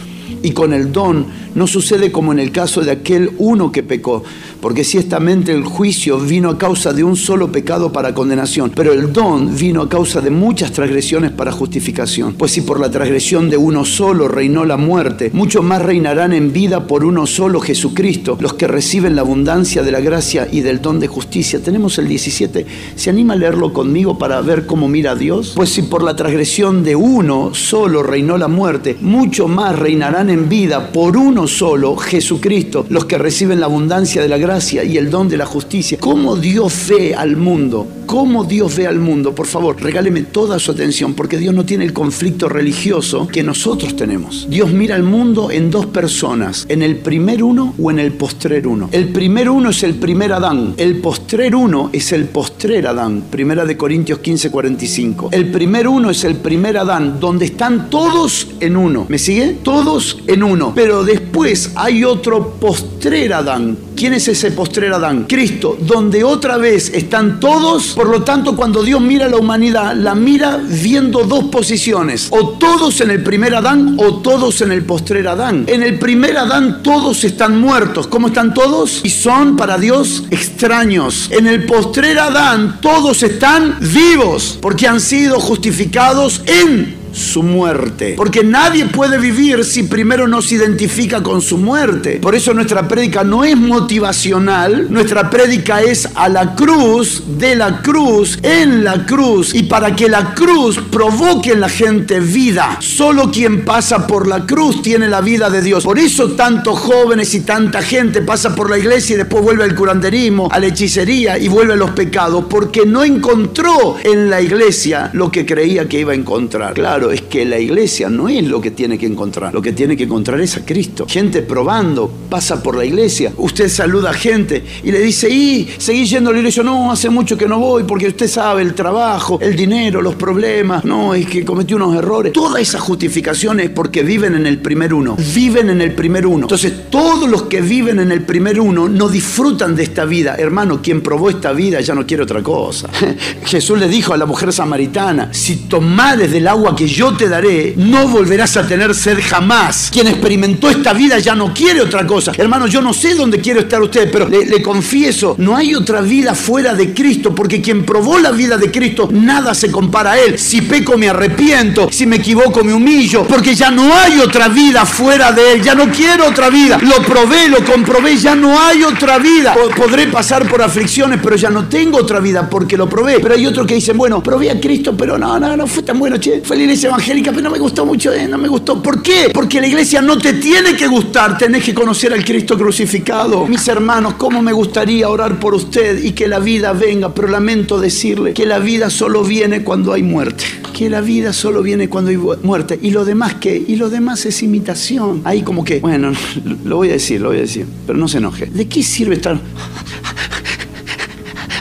Y 0.43 0.51
con 0.51 0.73
el 0.73 0.91
don 0.91 1.27
no 1.55 1.67
sucede 1.67 2.11
como 2.11 2.31
en 2.31 2.39
el 2.39 2.51
caso 2.51 2.81
de 2.81 2.91
aquel 2.91 3.31
uno 3.37 3.71
que 3.71 3.83
pecó, 3.83 4.23
porque 4.61 4.83
ciertamente 4.83 5.51
el 5.51 5.63
juicio 5.63 6.19
vino 6.19 6.49
a 6.49 6.57
causa 6.57 6.93
de 6.93 7.03
un 7.03 7.15
solo 7.15 7.51
pecado 7.51 7.91
para 7.91 8.13
condenación, 8.13 8.71
pero 8.75 8.93
el 8.93 9.11
don 9.11 9.55
vino 9.55 9.81
a 9.81 9.89
causa 9.89 10.21
de 10.21 10.29
muchas 10.29 10.71
transgresiones 10.71 11.31
para 11.31 11.51
justificación. 11.51 12.33
Pues 12.33 12.51
si 12.51 12.61
por 12.61 12.79
la 12.79 12.91
transgresión 12.91 13.49
de 13.49 13.57
uno 13.57 13.85
solo 13.85 14.27
reinó 14.27 14.65
la 14.65 14.77
muerte, 14.77 15.31
mucho 15.33 15.61
más 15.63 15.81
reinarán 15.81 16.33
en 16.33 16.53
vida 16.53 16.87
por 16.87 17.03
uno 17.03 17.25
solo 17.27 17.59
Jesucristo, 17.59 18.37
los 18.39 18.53
que 18.53 18.67
reciben 18.67 19.15
la 19.15 19.21
abundancia 19.21 19.83
de 19.83 19.91
la 19.91 19.99
gracia 19.99 20.47
y 20.51 20.61
del 20.61 20.81
don 20.81 20.99
de 20.99 21.07
justicia. 21.07 21.61
Tenemos 21.61 21.97
el 21.97 22.07
17, 22.07 22.65
¿se 22.95 23.09
anima 23.09 23.33
a 23.33 23.37
leerlo 23.37 23.73
conmigo 23.73 24.17
para 24.17 24.41
ver 24.41 24.65
cómo 24.65 24.87
mira 24.87 25.11
a 25.11 25.15
Dios? 25.15 25.53
Pues 25.55 25.69
si 25.69 25.83
por 25.83 26.03
la 26.03 26.15
transgresión 26.15 26.83
de 26.83 26.95
uno 26.95 27.53
solo 27.53 28.03
reinó 28.03 28.37
la 28.37 28.47
muerte, 28.47 28.97
mucho 29.01 29.47
más 29.47 29.77
reinarán 29.77 30.29
en 30.29 30.49
vida 30.49 30.91
por 30.91 31.17
uno 31.17 31.40
solo, 31.47 31.95
Jesucristo, 31.95 32.85
los 32.89 33.05
que 33.05 33.17
reciben 33.17 33.59
la 33.59 33.67
abundancia 33.67 34.21
de 34.21 34.27
la 34.27 34.37
gracia 34.37 34.83
y 34.83 34.97
el 34.97 35.09
don 35.09 35.29
de 35.29 35.37
la 35.37 35.45
justicia. 35.45 35.97
¿Cómo 35.99 36.35
Dios 36.35 36.87
ve 36.89 37.15
al 37.15 37.37
mundo? 37.37 37.87
¿Cómo 38.05 38.43
Dios 38.43 38.75
ve 38.75 38.87
al 38.87 38.99
mundo? 38.99 39.33
Por 39.33 39.47
favor, 39.47 39.81
regáleme 39.81 40.23
toda 40.23 40.59
su 40.59 40.71
atención, 40.71 41.13
porque 41.13 41.37
Dios 41.37 41.53
no 41.53 41.65
tiene 41.65 41.85
el 41.85 41.93
conflicto 41.93 42.49
religioso 42.49 43.27
que 43.27 43.41
nosotros 43.41 43.95
tenemos. 43.95 44.47
Dios 44.49 44.71
mira 44.73 44.95
al 44.95 45.03
mundo 45.03 45.49
en 45.49 45.71
dos 45.71 45.85
personas, 45.85 46.65
en 46.67 46.81
el 46.81 46.97
primer 46.97 47.41
uno 47.41 47.73
o 47.79 47.89
en 47.89 47.99
el 47.99 48.11
postrer 48.13 48.67
uno. 48.67 48.89
El 48.91 49.09
primer 49.09 49.49
uno 49.49 49.69
es 49.69 49.83
el 49.83 49.95
primer 49.95 50.33
Adán, 50.33 50.73
el 50.77 50.97
postrer 50.97 51.55
uno 51.55 51.89
es 51.93 52.11
el 52.11 52.25
postrer 52.25 52.85
Adán. 52.87 53.23
Primera 53.29 53.65
de 53.65 53.77
Corintios 53.77 54.19
15, 54.19 54.51
45. 54.51 55.29
El 55.31 55.49
primer 55.49 55.87
uno 55.87 56.09
es 56.09 56.23
el 56.23 56.35
primer 56.35 56.77
Adán, 56.77 57.19
donde 57.19 57.45
están 57.45 57.89
todos 57.89 58.47
en 58.59 58.75
uno. 58.75 59.05
¿Me 59.07 59.17
sigue? 59.17 59.57
Todos 59.63 60.19
en 60.27 60.43
uno. 60.43 60.73
Pero 60.75 61.03
después 61.03 61.30
hay 61.75 62.03
otro 62.03 62.53
postrer 62.59 63.33
Adán. 63.33 63.77
¿Quién 63.95 64.13
es 64.13 64.27
ese 64.27 64.51
postrer 64.51 64.93
Adán? 64.93 65.25
Cristo, 65.27 65.77
donde 65.79 66.23
otra 66.23 66.57
vez 66.57 66.91
están 66.93 67.39
todos 67.39 67.93
por 67.95 68.09
lo 68.09 68.23
tanto, 68.23 68.55
cuando 68.55 68.83
Dios 68.83 69.01
mira 69.01 69.25
a 69.25 69.29
la 69.29 69.37
humanidad, 69.37 69.95
la 69.95 70.15
mira 70.15 70.57
viendo 70.57 71.23
dos 71.23 71.45
posiciones. 71.45 72.27
O 72.31 72.49
todos 72.57 73.01
en 73.01 73.11
el 73.11 73.23
primer 73.23 73.55
Adán 73.55 73.95
o 73.97 74.21
todos 74.21 74.61
en 74.61 74.71
el 74.71 74.83
postrer 74.83 75.27
Adán. 75.27 75.65
En 75.67 75.83
el 75.83 75.97
primer 75.99 76.37
Adán 76.37 76.81
todos 76.83 77.23
están 77.23 77.59
muertos. 77.59 78.07
¿Cómo 78.07 78.27
están 78.27 78.53
todos? 78.53 79.01
Y 79.03 79.09
son 79.09 79.57
para 79.57 79.77
Dios 79.77 80.23
extraños. 80.31 81.29
En 81.31 81.47
el 81.47 81.65
postrer 81.65 82.19
Adán 82.19 82.79
todos 82.81 83.23
están 83.23 83.77
vivos 83.79 84.57
porque 84.61 84.87
han 84.87 84.99
sido 84.99 85.39
justificados 85.39 86.41
en 86.45 87.00
su 87.11 87.43
muerte. 87.43 88.13
Porque 88.15 88.43
nadie 88.43 88.85
puede 88.85 89.17
vivir 89.17 89.63
si 89.65 89.83
primero 89.83 90.27
no 90.27 90.41
se 90.41 90.55
identifica 90.55 91.21
con 91.21 91.41
su 91.41 91.57
muerte. 91.57 92.19
Por 92.21 92.35
eso 92.35 92.53
nuestra 92.53 92.87
prédica 92.87 93.23
no 93.23 93.43
es 93.43 93.57
motivacional, 93.57 94.87
nuestra 94.91 95.29
prédica 95.29 95.81
es 95.81 96.07
a 96.15 96.29
la 96.29 96.55
cruz, 96.55 97.23
de 97.37 97.55
la 97.55 97.81
cruz, 97.81 98.39
en 98.41 98.83
la 98.83 99.05
cruz. 99.05 99.53
Y 99.53 99.63
para 99.63 99.95
que 99.95 100.09
la 100.09 100.33
cruz 100.33 100.79
provoque 100.91 101.51
en 101.51 101.61
la 101.61 101.69
gente 101.69 102.19
vida. 102.19 102.77
Solo 102.79 103.31
quien 103.31 103.65
pasa 103.65 104.07
por 104.07 104.27
la 104.27 104.45
cruz 104.45 104.81
tiene 104.81 105.07
la 105.07 105.21
vida 105.21 105.49
de 105.49 105.61
Dios. 105.61 105.83
Por 105.83 105.99
eso 105.99 106.31
tantos 106.31 106.79
jóvenes 106.79 107.33
y 107.33 107.41
tanta 107.41 107.81
gente 107.81 108.21
pasa 108.21 108.55
por 108.55 108.69
la 108.69 108.77
iglesia 108.77 109.15
y 109.15 109.17
después 109.17 109.43
vuelve 109.43 109.63
al 109.63 109.75
curanderismo, 109.75 110.49
a 110.51 110.59
la 110.59 110.67
hechicería 110.67 111.37
y 111.37 111.47
vuelve 111.47 111.73
a 111.73 111.77
los 111.77 111.91
pecados. 111.91 112.45
Porque 112.49 112.85
no 112.85 113.03
encontró 113.03 113.97
en 114.03 114.29
la 114.29 114.41
iglesia 114.41 115.09
lo 115.13 115.31
que 115.31 115.45
creía 115.45 115.87
que 115.87 115.99
iba 115.99 116.11
a 116.11 116.15
encontrar. 116.15 116.77
Es 117.09 117.21
que 117.21 117.45
la 117.45 117.57
iglesia 117.57 118.09
no 118.09 118.27
es 118.27 118.43
lo 118.43 118.59
que 118.59 118.71
tiene 118.71 118.97
que 118.97 119.05
encontrar. 119.05 119.53
Lo 119.53 119.61
que 119.61 119.71
tiene 119.71 119.95
que 119.95 120.03
encontrar 120.03 120.41
es 120.41 120.57
a 120.57 120.65
Cristo. 120.65 121.05
Gente 121.07 121.41
probando, 121.41 122.11
pasa 122.29 122.61
por 122.61 122.75
la 122.75 122.83
iglesia. 122.83 123.31
Usted 123.37 123.69
saluda 123.69 124.09
a 124.09 124.13
gente 124.13 124.61
y 124.83 124.91
le 124.91 124.99
dice, 124.99 125.29
y 125.29 125.69
seguí 125.77 126.05
yendo 126.05 126.29
a 126.29 126.33
la 126.33 126.39
iglesia. 126.39 126.63
No, 126.63 126.91
hace 126.91 127.09
mucho 127.09 127.37
que 127.37 127.47
no 127.47 127.59
voy 127.59 127.83
porque 127.83 128.07
usted 128.07 128.27
sabe 128.27 128.61
el 128.61 128.73
trabajo, 128.73 129.39
el 129.41 129.55
dinero, 129.55 130.01
los 130.01 130.15
problemas. 130.15 130.83
No, 130.83 131.13
es 131.13 131.25
que 131.25 131.45
cometí 131.45 131.73
unos 131.73 131.95
errores. 131.95 132.33
Toda 132.33 132.59
esa 132.59 132.79
justificación 132.79 133.59
es 133.61 133.69
porque 133.69 134.03
viven 134.03 134.35
en 134.35 134.45
el 134.45 134.59
primer 134.59 134.93
uno. 134.93 135.15
Viven 135.33 135.69
en 135.69 135.81
el 135.81 135.93
primer 135.93 136.27
uno. 136.27 136.45
Entonces, 136.45 136.89
todos 136.89 137.29
los 137.29 137.43
que 137.43 137.61
viven 137.61 137.99
en 137.99 138.11
el 138.11 138.23
primer 138.23 138.59
uno 138.59 138.89
no 138.89 139.07
disfrutan 139.07 139.75
de 139.75 139.83
esta 139.83 140.05
vida. 140.05 140.35
Hermano, 140.37 140.81
quien 140.81 141.01
probó 141.01 141.29
esta 141.29 141.53
vida 141.53 141.79
ya 141.81 141.95
no 141.95 142.05
quiere 142.05 142.23
otra 142.23 142.43
cosa. 142.43 142.89
Jesús 143.45 143.79
le 143.79 143.87
dijo 143.87 144.13
a 144.13 144.17
la 144.17 144.25
mujer 144.25 144.51
samaritana, 144.51 145.29
si 145.31 145.67
tomares 145.67 146.31
del 146.31 146.47
agua 146.47 146.75
que 146.75 146.87
yo 146.91 147.15
te 147.15 147.29
daré, 147.29 147.73
no 147.77 148.07
volverás 148.07 148.57
a 148.57 148.67
tener 148.67 148.93
sed 148.93 149.19
jamás. 149.21 149.89
Quien 149.91 150.07
experimentó 150.07 150.69
esta 150.69 150.93
vida 150.93 151.19
ya 151.19 151.35
no 151.35 151.53
quiere 151.53 151.81
otra 151.81 152.05
cosa. 152.05 152.33
Hermano, 152.37 152.67
yo 152.67 152.81
no 152.81 152.93
sé 152.93 153.15
dónde 153.15 153.39
quiero 153.39 153.61
estar 153.61 153.81
usted, 153.81 154.09
pero 154.11 154.27
le, 154.27 154.61
confieso, 154.61 155.35
no 155.37 155.55
hay 155.55 155.73
otra 155.73 156.01
vida 156.01 156.35
fuera 156.35 156.73
de 156.73 156.93
Cristo, 156.93 157.33
porque 157.33 157.61
quien 157.61 157.85
probó 157.85 158.19
la 158.19 158.31
vida 158.31 158.57
de 158.57 158.69
Cristo, 158.71 159.09
nada 159.11 159.53
se 159.53 159.71
compara 159.71 160.11
a 160.11 160.19
Él. 160.19 160.37
Si 160.37 160.61
peco 160.61 160.97
me 160.97 161.09
arrepiento, 161.09 161.89
si 161.91 162.05
me 162.05 162.17
equivoco 162.17 162.63
me 162.63 162.73
humillo, 162.73 163.25
porque 163.25 163.55
ya 163.55 163.71
no 163.71 163.93
hay 163.93 164.19
otra 164.19 164.49
vida 164.49 164.85
fuera 164.85 165.31
de 165.31 165.53
Él, 165.53 165.63
ya 165.63 165.75
no 165.75 165.89
quiero 165.89 166.27
otra 166.27 166.49
vida. 166.49 166.77
Lo 166.81 167.03
probé, 167.03 167.47
lo 167.47 167.63
comprobé, 167.63 168.17
ya 168.17 168.35
no 168.35 168.59
hay 168.59 168.83
otra 168.83 169.17
vida. 169.17 169.55
Podré 169.75 170.07
pasar 170.07 170.47
por 170.47 170.61
aflicciones, 170.61 171.19
pero 171.23 171.35
ya 171.35 171.49
no 171.49 171.67
tengo 171.67 171.97
otra 171.97 172.19
vida 172.19 172.49
porque 172.49 172.77
lo 172.77 172.89
probé. 172.89 173.19
Pero 173.19 173.35
hay 173.35 173.45
otros 173.47 173.65
que 173.65 173.75
dicen, 173.75 173.97
bueno, 173.97 174.21
probé 174.21 174.51
a 174.51 174.59
Cristo, 174.59 174.95
pero 174.95 175.17
no, 175.17 175.39
no, 175.39 175.55
no 175.55 175.67
fue 175.67 175.83
tan 175.83 175.97
bueno, 175.97 176.19
che. 176.19 176.41
Fue 176.43 176.57
la 176.57 176.63
iglesia 176.63 176.80
evangélica, 176.83 177.31
pero 177.31 177.43
no 177.43 177.51
me 177.51 177.59
gustó 177.59 177.85
mucho, 177.85 178.11
eh, 178.11 178.27
no 178.27 178.37
me 178.37 178.47
gustó. 178.47 178.81
¿Por 178.81 179.01
qué? 179.01 179.29
Porque 179.33 179.59
la 179.61 179.67
iglesia 179.67 180.01
no 180.01 180.17
te 180.17 180.33
tiene 180.33 180.75
que 180.75 180.87
gustar, 180.87 181.37
tenés 181.37 181.63
que 181.63 181.73
conocer 181.73 182.13
al 182.13 182.23
Cristo 182.23 182.57
crucificado. 182.57 183.45
Mis 183.47 183.67
hermanos, 183.67 184.15
cómo 184.15 184.41
me 184.41 184.53
gustaría 184.53 185.09
orar 185.09 185.39
por 185.39 185.53
usted 185.53 186.03
y 186.03 186.11
que 186.11 186.27
la 186.27 186.39
vida 186.39 186.73
venga, 186.73 187.13
pero 187.13 187.27
lamento 187.27 187.79
decirle 187.79 188.33
que 188.33 188.45
la 188.45 188.59
vida 188.59 188.89
solo 188.89 189.23
viene 189.23 189.63
cuando 189.63 189.93
hay 189.93 190.03
muerte. 190.03 190.43
Que 190.73 190.89
la 190.89 191.01
vida 191.01 191.33
solo 191.33 191.61
viene 191.61 191.89
cuando 191.89 192.09
hay 192.11 192.17
muerte. 192.17 192.79
¿Y 192.81 192.91
lo 192.91 193.05
demás 193.05 193.35
qué? 193.35 193.63
Y 193.67 193.75
lo 193.75 193.89
demás 193.89 194.25
es 194.25 194.41
imitación. 194.41 195.21
Ahí 195.23 195.41
como 195.41 195.63
que, 195.63 195.79
bueno, 195.79 196.11
lo 196.65 196.77
voy 196.77 196.89
a 196.89 196.93
decir, 196.93 197.21
lo 197.21 197.29
voy 197.29 197.37
a 197.37 197.41
decir, 197.41 197.65
pero 197.85 197.97
no 197.97 198.07
se 198.07 198.17
enoje. 198.17 198.47
¿De 198.47 198.67
qué 198.67 198.83
sirve 198.83 199.15
estar... 199.15 199.39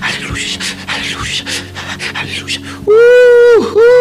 Aleluya, 0.00 0.58
aleluya, 0.86 1.44
aleluya. 2.14 2.60
Uh, 2.86 3.62
uh, 3.62 3.99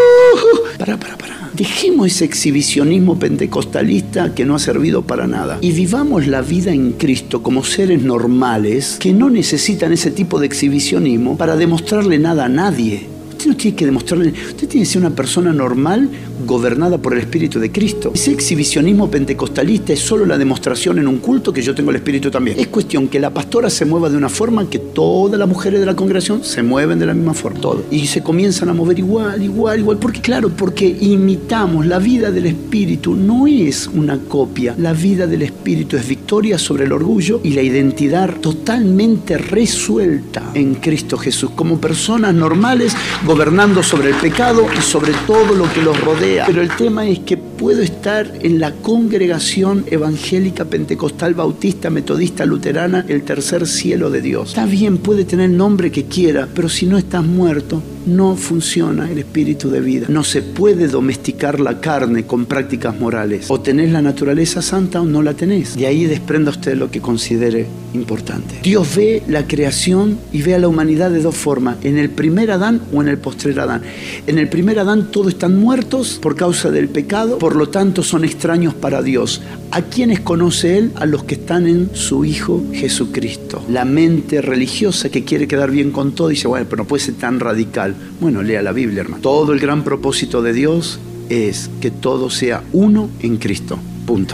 para. 0.98 1.19
Dejemos 1.53 2.08
ese 2.08 2.25
exhibicionismo 2.25 3.19
pentecostalista 3.19 4.34
que 4.34 4.46
no 4.46 4.55
ha 4.55 4.60
servido 4.60 5.01
para 5.01 5.27
nada 5.27 5.58
y 5.60 5.72
vivamos 5.72 6.27
la 6.27 6.41
vida 6.41 6.72
en 6.72 6.93
Cristo 6.93 7.43
como 7.43 7.65
seres 7.65 8.01
normales 8.01 8.98
que 9.00 9.12
no 9.12 9.29
necesitan 9.29 9.91
ese 9.91 10.12
tipo 10.12 10.39
de 10.39 10.46
exhibicionismo 10.46 11.38
para 11.38 11.58
demostrarle 11.58 12.17
nada 12.17 12.46
a 12.46 12.50
nadie. 12.50 13.08
Usted 13.31 13.48
no 13.48 13.58
tiene 13.58 13.75
que 13.75 13.86
demostrarle, 13.86 14.29
usted 14.31 14.67
tiene 14.67 14.86
que 14.86 14.91
ser 14.91 15.01
una 15.01 15.15
persona 15.15 15.51
normal 15.51 16.10
gobernada 16.46 16.98
por 16.98 17.13
el 17.13 17.19
Espíritu 17.19 17.60
de 17.60 17.72
Cristo. 17.72 18.12
Ese 18.13 18.31
exhibicionismo 18.31 19.10
pentecostalista 19.10 19.93
es 19.93 20.00
solo 20.00 20.25
la 20.25 20.38
demostración 20.38 21.00
en 21.00 21.08
un 21.08 21.17
culto 21.17 21.51
que 21.51 21.62
yo 21.62 21.75
tengo 21.75 21.89
el 21.89 21.98
Espíritu 21.98 22.31
también. 22.31 22.60
Es 22.60 22.67
cuestión 22.67 23.08
que 23.08 23.19
la 23.19 23.29
pastora 23.29 23.69
se 23.69 23.86
mueva 23.86 24.10
de 24.10 24.17
una 24.17 24.29
forma 24.29 24.69
que 24.69 24.79
todas 24.79 25.39
las 25.39 25.48
mujeres 25.48 25.79
de 25.79 25.86
la 25.86 25.96
congregación 25.96 26.43
se 26.43 26.63
mueven 26.63 27.00
de 27.00 27.05
la 27.05 27.13
misma 27.13 27.34
forma. 27.34 27.60
Todo. 27.60 27.84
Y 27.91 28.08
se 28.08 28.22
comienzan 28.22 28.69
a 28.69 28.74
mover 28.74 29.00
igual, 29.00 29.41
igual, 29.43 29.79
igual. 29.79 29.98
Porque 29.98 30.22
claro, 30.22 30.50
porque 30.50 30.86
imitamos. 30.88 31.86
La 31.86 32.00
vida 32.00 32.31
del 32.31 32.46
Espíritu 32.46 33.15
no 33.15 33.48
es 33.48 33.88
una 33.88 34.17
copia. 34.17 34.75
La 34.77 34.93
vida 34.93 35.27
del 35.27 35.41
Espíritu 35.41 35.98
es 35.98 36.08
victoria 36.08 36.58
sobre 36.58 36.86
el 36.86 36.91
orgullo 36.91 37.41
y 37.43 37.51
la 37.51 37.62
identidad 37.62 38.36
totalmente 38.39 39.38
resuelta 39.38 40.51
en 40.53 40.75
Cristo 40.75 41.17
Jesús. 41.17 41.51
Como 41.55 41.79
personas 41.79 42.34
normales 42.34 42.96
gobernando 43.25 43.84
sobre 43.84 44.10
el 44.10 44.15
pecado 44.15 44.65
y 44.77 44.81
sobre 44.81 45.13
todo 45.25 45.55
lo 45.55 45.72
que 45.74 45.81
los 45.81 46.00
rodea 46.00 46.28
pero 46.45 46.62
el 46.62 46.69
tema 46.75 47.07
es 47.07 47.19
que 47.19 47.38
puedo 47.38 47.81
estar 47.81 48.31
en 48.41 48.59
la 48.59 48.71
congregación 48.71 49.86
evangélica, 49.88 50.65
pentecostal, 50.65 51.33
bautista, 51.33 51.89
metodista, 51.89 52.45
luterana, 52.45 53.05
el 53.07 53.24
tercer 53.24 53.67
cielo 53.67 54.09
de 54.09 54.21
Dios. 54.21 54.50
Está 54.50 54.65
bien, 54.65 54.98
puede 54.98 55.25
tener 55.25 55.50
el 55.50 55.57
nombre 55.57 55.91
que 55.91 56.05
quiera, 56.05 56.48
pero 56.53 56.69
si 56.69 56.86
no 56.86 56.98
estás 56.98 57.24
muerto, 57.24 57.81
no 58.05 58.36
funciona 58.36 59.09
el 59.09 59.19
espíritu 59.19 59.69
de 59.69 59.81
vida. 59.81 60.07
No 60.09 60.24
se 60.24 60.41
puede 60.41 60.88
domesticar 60.88 61.59
la 61.59 61.79
carne 61.79 62.25
con 62.25 62.45
prácticas 62.45 63.00
morales. 63.00 63.45
O 63.50 63.59
tenés 63.59 63.91
la 63.91 64.01
naturaleza 64.01 64.62
santa 64.62 65.01
o 65.01 65.05
no 65.05 65.21
la 65.21 65.33
tenés. 65.33 65.75
De 65.75 65.86
ahí 65.86 66.05
desprenda 66.05 66.51
usted 66.51 66.75
lo 66.75 66.89
que 66.89 67.01
considere 67.01 67.67
importante. 67.93 68.59
Dios 68.63 68.95
ve 68.95 69.24
la 69.27 69.48
creación 69.48 70.17
y 70.31 70.41
ve 70.41 70.55
a 70.55 70.59
la 70.59 70.67
humanidad 70.67 71.12
de 71.12 71.21
dos 71.21 71.36
formas, 71.36 71.77
en 71.83 71.98
el 71.98 72.09
primer 72.09 72.51
Adán 72.51 72.81
o 72.93 73.01
en 73.01 73.07
el 73.07 73.17
postrer 73.17 73.59
Adán. 73.59 73.81
En 74.27 74.38
el 74.38 74.48
primer 74.50 74.79
Adán 74.79 75.12
todos 75.12 75.29
están 75.29 75.59
muertos 75.59 76.18
por 76.21 76.35
causa 76.35 76.71
del 76.71 76.89
pecado, 76.89 77.38
por 77.38 77.55
lo 77.55 77.69
tanto 77.69 78.03
son 78.03 78.25
extraños 78.25 78.73
para 78.73 79.01
Dios. 79.01 79.41
¿A 79.71 79.81
quiénes 79.83 80.19
conoce 80.19 80.77
Él? 80.77 80.91
A 80.95 81.05
los 81.05 81.23
que 81.23 81.35
están 81.35 81.67
en 81.67 81.89
su 81.93 82.25
Hijo 82.25 82.63
Jesucristo. 82.73 83.63
La 83.69 83.85
mente 83.85 84.41
religiosa 84.41 85.09
que 85.09 85.23
quiere 85.23 85.47
quedar 85.47 85.71
bien 85.71 85.91
con 85.91 86.13
todo 86.13 86.29
dice, 86.29 86.47
bueno, 86.47 86.65
pero 86.69 86.83
no 86.83 86.88
puede 86.88 87.03
ser 87.03 87.15
tan 87.15 87.39
radical. 87.39 87.95
Bueno, 88.19 88.41
lea 88.41 88.61
la 88.61 88.71
Biblia, 88.71 89.01
hermano. 89.01 89.21
Todo 89.21 89.53
el 89.53 89.59
gran 89.59 89.83
propósito 89.83 90.41
de 90.41 90.53
Dios 90.53 90.99
es 91.29 91.69
que 91.79 91.91
todo 91.91 92.29
sea 92.29 92.63
uno 92.73 93.09
en 93.21 93.38
Cristo. 93.38 93.79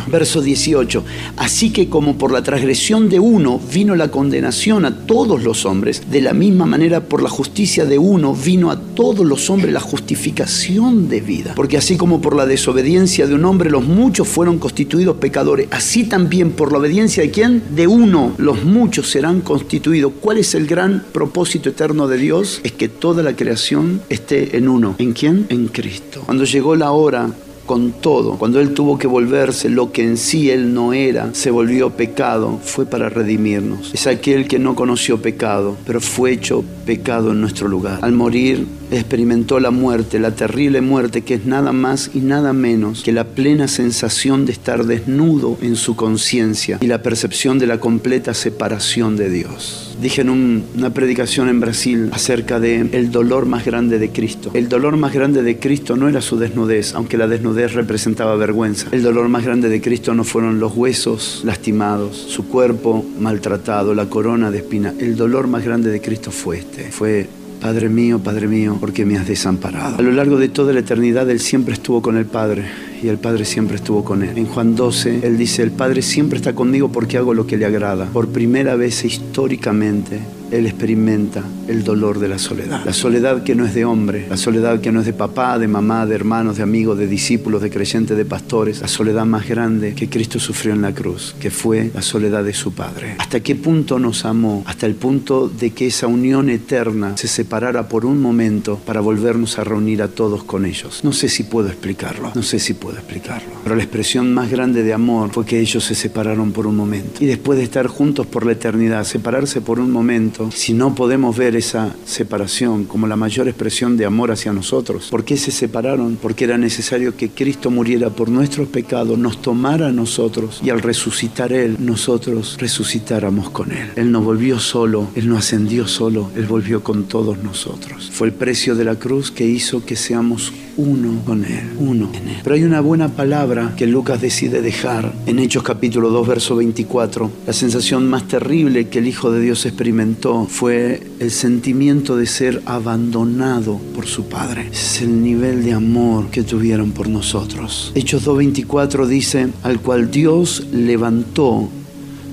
Verso 0.08 0.42
18. 0.42 1.04
Así 1.38 1.72
que 1.72 1.90
como 1.90 2.18
por 2.18 2.32
la 2.32 2.44
transgresión 2.44 3.10
de 3.10 3.20
uno 3.20 3.60
vino 3.74 3.96
la 3.96 4.10
condenación 4.10 4.86
a 4.86 5.06
todos 5.06 5.44
los 5.44 5.66
hombres, 5.66 6.04
de 6.10 6.22
la 6.22 6.34
misma 6.34 6.66
manera 6.66 7.02
por 7.02 7.22
la 7.22 7.30
justicia 7.30 7.86
de 7.86 7.98
uno 7.98 8.34
vino 8.34 8.72
a 8.72 8.80
todos 8.80 9.26
los 9.26 9.50
hombres 9.50 9.74
la 9.74 9.80
justificación 9.80 11.10
de 11.10 11.22
vida. 11.22 11.54
Porque 11.56 11.78
así 11.78 11.98
como 11.98 12.22
por 12.22 12.36
la 12.36 12.46
desobediencia 12.46 13.28
de 13.28 13.36
un 13.36 13.46
hombre 13.46 13.70
los 13.70 13.86
muchos 13.86 14.28
fueron 14.28 14.60
constituidos 14.60 15.18
pecadores, 15.18 15.68
así 15.72 16.06
también 16.06 16.52
por 16.52 16.72
la 16.72 16.80
obediencia 16.80 17.24
de 17.24 17.32
quién? 17.32 17.64
De 17.76 17.88
uno 17.88 18.34
los 18.38 18.64
muchos 18.64 19.10
serán 19.10 19.42
constituidos. 19.42 20.14
¿Cuál 20.22 20.38
es 20.38 20.56
el 20.56 20.68
gran 20.68 21.04
propósito 21.12 21.70
eterno 21.70 22.08
de 22.08 22.18
Dios? 22.18 22.62
Es 22.64 22.72
que 22.72 22.88
toda 22.88 23.24
la 23.24 23.36
creación 23.36 24.02
esté 24.10 24.58
en 24.58 24.70
uno. 24.70 24.96
¿En 24.98 25.14
quién? 25.14 25.46
En 25.50 25.68
Cristo. 25.68 26.22
Cuando 26.26 26.46
llegó 26.46 26.76
la 26.76 26.92
hora 26.92 27.30
con 27.66 27.92
todo. 27.94 28.38
Cuando 28.38 28.60
Él 28.60 28.74
tuvo 28.74 28.98
que 28.98 29.08
volverse 29.08 29.70
lo 29.70 29.92
que 29.92 30.04
en 30.04 30.18
sí 30.18 30.50
Él 30.50 30.74
no 30.74 30.94
era, 30.94 31.34
se 31.34 31.52
volvió 31.52 31.90
pecado, 31.92 32.60
fue 32.64 32.86
para 32.86 33.10
redimirnos. 33.10 33.94
Es 33.94 34.08
aquel 34.08 34.48
que 34.48 34.60
no 34.60 34.76
conoció 34.76 35.22
pecado, 35.22 35.76
pero 35.86 36.00
fue 36.00 36.32
hecho 36.32 36.64
pecado 36.86 37.32
en 37.32 37.42
nuestro 37.42 37.68
lugar. 37.68 38.00
Al 38.02 38.14
morir, 38.14 38.66
experimentó 38.92 39.60
la 39.60 39.72
muerte, 39.72 40.20
la 40.20 40.32
terrible 40.32 40.82
muerte 40.82 41.22
que 41.22 41.36
es 41.36 41.46
nada 41.46 41.72
más 41.72 42.12
y 42.14 42.20
nada 42.20 42.54
menos 42.54 43.04
que 43.04 43.12
la 43.12 43.26
plena 43.26 43.68
sensación 43.68 44.46
de 44.46 44.52
estar 44.52 44.86
desnudo 44.86 45.58
en 45.62 45.76
su 45.76 45.96
conciencia 45.96 46.78
y 46.82 46.88
la 46.88 47.02
percepción 47.02 47.60
de 47.60 47.68
la 47.68 47.80
completa 47.80 48.34
separación 48.34 49.16
de 49.16 49.30
Dios. 49.30 49.98
Dije 50.02 50.22
en 50.22 50.30
una 50.30 50.94
predicación 50.94 51.48
en 51.50 51.60
Brasil 51.60 52.10
acerca 52.12 52.60
de 52.60 52.82
el 52.92 53.12
dolor 53.12 53.46
más 53.46 53.66
grande 53.66 53.98
de 53.98 54.10
Cristo. 54.10 54.52
El 54.54 54.70
dolor 54.70 54.98
más 54.98 55.14
grande 55.14 55.42
de 55.42 55.58
Cristo 55.58 55.96
no 55.96 56.10
era 56.10 56.22
su 56.22 56.38
desnudez, 56.38 56.94
aunque 56.96 57.18
la 57.18 57.28
desnudez 57.28 57.74
representaba 57.74 58.36
vergüenza. 58.36 58.88
El 58.92 59.04
dolor 59.04 59.30
más 59.30 59.46
grande 59.46 59.70
de 59.70 59.82
Cristo 59.82 60.14
no 60.14 60.24
fueron 60.24 60.60
los 60.60 60.76
huesos 60.76 61.42
lastimados, 61.44 62.18
su 62.18 62.48
cuerpo 62.48 63.06
maltratado, 63.20 63.94
la 63.94 64.10
corona 64.10 64.52
de 64.52 64.58
espina. 64.60 64.94
El 65.00 65.16
dolor 65.16 65.48
más 65.48 65.64
grande 65.64 65.90
de 65.90 66.02
Cristo 66.02 66.32
fue 66.32 66.60
este, 66.60 66.92
fue 66.92 67.28
Padre 67.62 67.90
mío, 67.90 68.20
Padre 68.20 68.48
mío, 68.48 68.78
porque 68.80 69.06
me 69.06 69.18
has 69.18 69.28
desamparado. 69.28 69.98
A 69.98 70.02
lo 70.02 70.12
largo 70.12 70.38
de 70.38 70.50
toda 70.50 70.74
la 70.74 70.80
eternidad 70.80 71.30
Él 71.30 71.40
siempre 71.40 71.74
estuvo 71.74 72.02
con 72.02 72.18
el 72.18 72.26
Padre 72.26 72.66
y 73.02 73.08
el 73.08 73.18
Padre 73.18 73.46
siempre 73.46 73.78
estuvo 73.78 74.04
con 74.04 74.24
Él. 74.24 74.38
En 74.38 74.46
Juan 74.46 74.76
12, 74.76 75.22
Él 75.24 75.38
dice, 75.38 75.64
el 75.64 75.72
Padre 75.72 76.02
siempre 76.02 76.38
está 76.38 76.54
conmigo 76.54 76.92
porque 76.92 77.18
hago 77.18 77.34
lo 77.34 77.48
que 77.48 77.58
le 77.58 77.66
agrada. 77.66 78.06
Por 78.06 78.30
primera 78.30 78.76
vez 78.76 79.04
históricamente, 79.04 80.20
él 80.52 80.68
experimenta 80.68 81.44
el 81.68 81.84
dolor 81.84 82.20
de 82.20 82.28
la 82.28 82.38
soledad. 82.38 82.84
La 82.86 82.94
soledad 82.94 83.44
que 83.44 83.56
no 83.56 83.66
es 83.66 83.74
de 83.74 83.86
hombre, 83.86 84.28
la 84.30 84.38
soledad 84.38 84.82
que 84.82 84.92
no 84.92 85.00
es 85.00 85.06
de 85.06 85.14
papá, 85.14 85.58
de 85.60 85.68
mamá, 85.68 86.06
de 86.06 86.16
hermanos, 86.16 86.58
de 86.58 86.64
amigos, 86.64 86.98
de 86.98 87.08
discípulos, 87.08 87.62
de 87.62 87.70
creyentes, 87.70 88.18
de 88.18 88.26
pastores, 88.26 88.82
la 88.82 88.88
soledad 88.88 89.26
más 89.26 89.48
grande 89.48 89.94
que 89.96 90.10
Cristo 90.10 90.40
sufrió 90.40 90.74
en 90.74 90.82
la 90.82 90.94
cruz, 90.94 91.36
que 91.40 91.52
fue 91.52 91.92
la 91.94 92.02
soledad 92.02 92.44
de 92.44 92.54
su 92.54 92.74
Padre. 92.74 93.16
¿Hasta 93.18 93.40
qué 93.40 93.56
punto 93.56 94.00
nos 94.00 94.26
amó? 94.26 94.64
Hasta 94.66 94.86
el 94.86 94.96
punto 94.96 95.48
de 95.48 95.72
que 95.72 95.88
esa 95.88 96.08
unión 96.08 96.50
eterna 96.50 97.18
se 97.18 97.28
separara 97.28 97.88
por 97.88 98.06
un 98.06 98.22
momento 98.22 98.80
para 98.86 99.02
volvernos 99.02 99.58
a 99.60 99.64
reunir 99.64 100.02
a 100.02 100.08
todos 100.08 100.44
con 100.44 100.66
ellos. 100.66 101.02
No 101.04 101.14
sé 101.14 101.30
si 101.30 101.44
puedo 101.44 101.68
explicarlo, 101.68 102.32
no 102.36 102.44
sé 102.44 102.60
si 102.60 102.74
puedo 102.74 102.98
explicarlo, 102.98 103.50
pero 103.64 103.76
la 103.76 103.84
expresión 103.84 104.34
más 104.34 104.52
grande 104.52 104.84
de 104.84 104.94
amor 104.94 105.32
fue 105.32 105.46
que 105.46 105.60
ellos 105.60 105.84
se 105.84 105.96
separaron 105.96 106.52
por 106.52 106.68
un 106.68 106.76
momento. 106.76 107.24
Y 107.24 107.28
después 107.28 107.58
de 107.58 107.64
estar 107.64 107.88
juntos 107.88 108.26
por 108.28 108.46
la 108.46 108.54
eternidad, 108.54 109.04
separarse 109.04 109.62
por 109.62 109.80
un 109.80 109.92
momento, 109.92 110.50
si 110.52 110.74
no 110.74 110.96
podemos 110.96 111.36
ver 111.36 111.55
esa 111.56 111.96
separación 112.06 112.86
como 112.86 113.08
la 113.08 113.16
mayor 113.16 113.48
expresión 113.48 113.98
de 113.98 114.06
amor 114.06 114.32
hacia 114.32 114.54
nosotros, 114.54 115.08
¿por 115.10 115.24
qué 115.24 115.38
se 115.38 115.52
separaron? 115.52 116.18
Porque 116.22 116.46
era 116.46 116.58
necesario 116.58 117.16
que 117.16 117.30
Cristo 117.30 117.72
muriera 117.72 118.10
por 118.10 118.30
nuestros 118.30 118.68
pecados, 118.68 119.18
nos 119.18 119.42
tomara 119.42 119.88
a 119.88 119.92
nosotros 119.92 120.62
y 120.64 120.70
al 120.70 120.82
resucitar 120.82 121.54
Él, 121.54 121.78
nosotros 121.80 122.58
resucitáramos 122.60 123.50
con 123.50 123.72
Él. 123.72 123.92
Él 123.96 124.12
no 124.12 124.22
volvió 124.22 124.60
solo, 124.60 125.10
Él 125.16 125.28
no 125.30 125.38
ascendió 125.38 125.88
solo, 125.88 126.32
Él 126.36 126.46
volvió 126.46 126.84
con 126.84 127.06
todos 127.06 127.38
nosotros. 127.44 128.10
Fue 128.12 128.28
el 128.28 128.34
precio 128.34 128.76
de 128.76 128.86
la 128.86 128.96
cruz 128.96 129.32
que 129.32 129.46
hizo 129.46 129.86
que 129.86 129.96
seamos 129.96 130.52
uno 130.78 131.22
con 131.26 131.46
Él, 131.46 131.72
uno 131.80 132.10
en 132.14 132.28
Él. 132.30 132.38
Pero 132.44 132.56
hay 132.56 132.64
una 132.64 132.82
buena 132.82 133.10
palabra 133.10 133.74
que 133.76 133.88
Lucas 133.88 134.22
decide 134.22 134.62
dejar 134.62 135.14
en 135.26 135.40
Hechos 135.40 135.64
capítulo 135.64 136.10
2, 136.10 136.28
verso 136.28 136.56
24. 136.56 137.32
La 137.48 137.54
sensación 137.54 138.08
más 138.10 138.28
terrible 138.28 138.88
que 138.90 139.00
el 139.00 139.08
Hijo 139.08 139.32
de 139.32 139.42
Dios 139.42 139.66
experimentó 139.66 140.48
fue 140.50 141.02
el 141.20 141.32
sentimiento 141.32 142.16
de 142.18 142.26
ser 142.26 142.62
abandonado 142.66 143.80
por 143.94 144.06
su 144.06 144.28
Padre. 144.28 144.70
Es 144.72 145.02
el 145.02 145.24
nivel 145.24 145.64
de 145.64 145.74
amor 145.74 146.30
que 146.30 146.44
tuvieron 146.44 146.92
por 146.92 147.08
nosotros. 147.08 147.92
Hechos 147.96 148.28
2.24 148.28 149.06
dice, 149.06 149.48
al 149.64 149.80
cual 149.80 150.12
Dios 150.12 150.68
levantó 150.72 151.70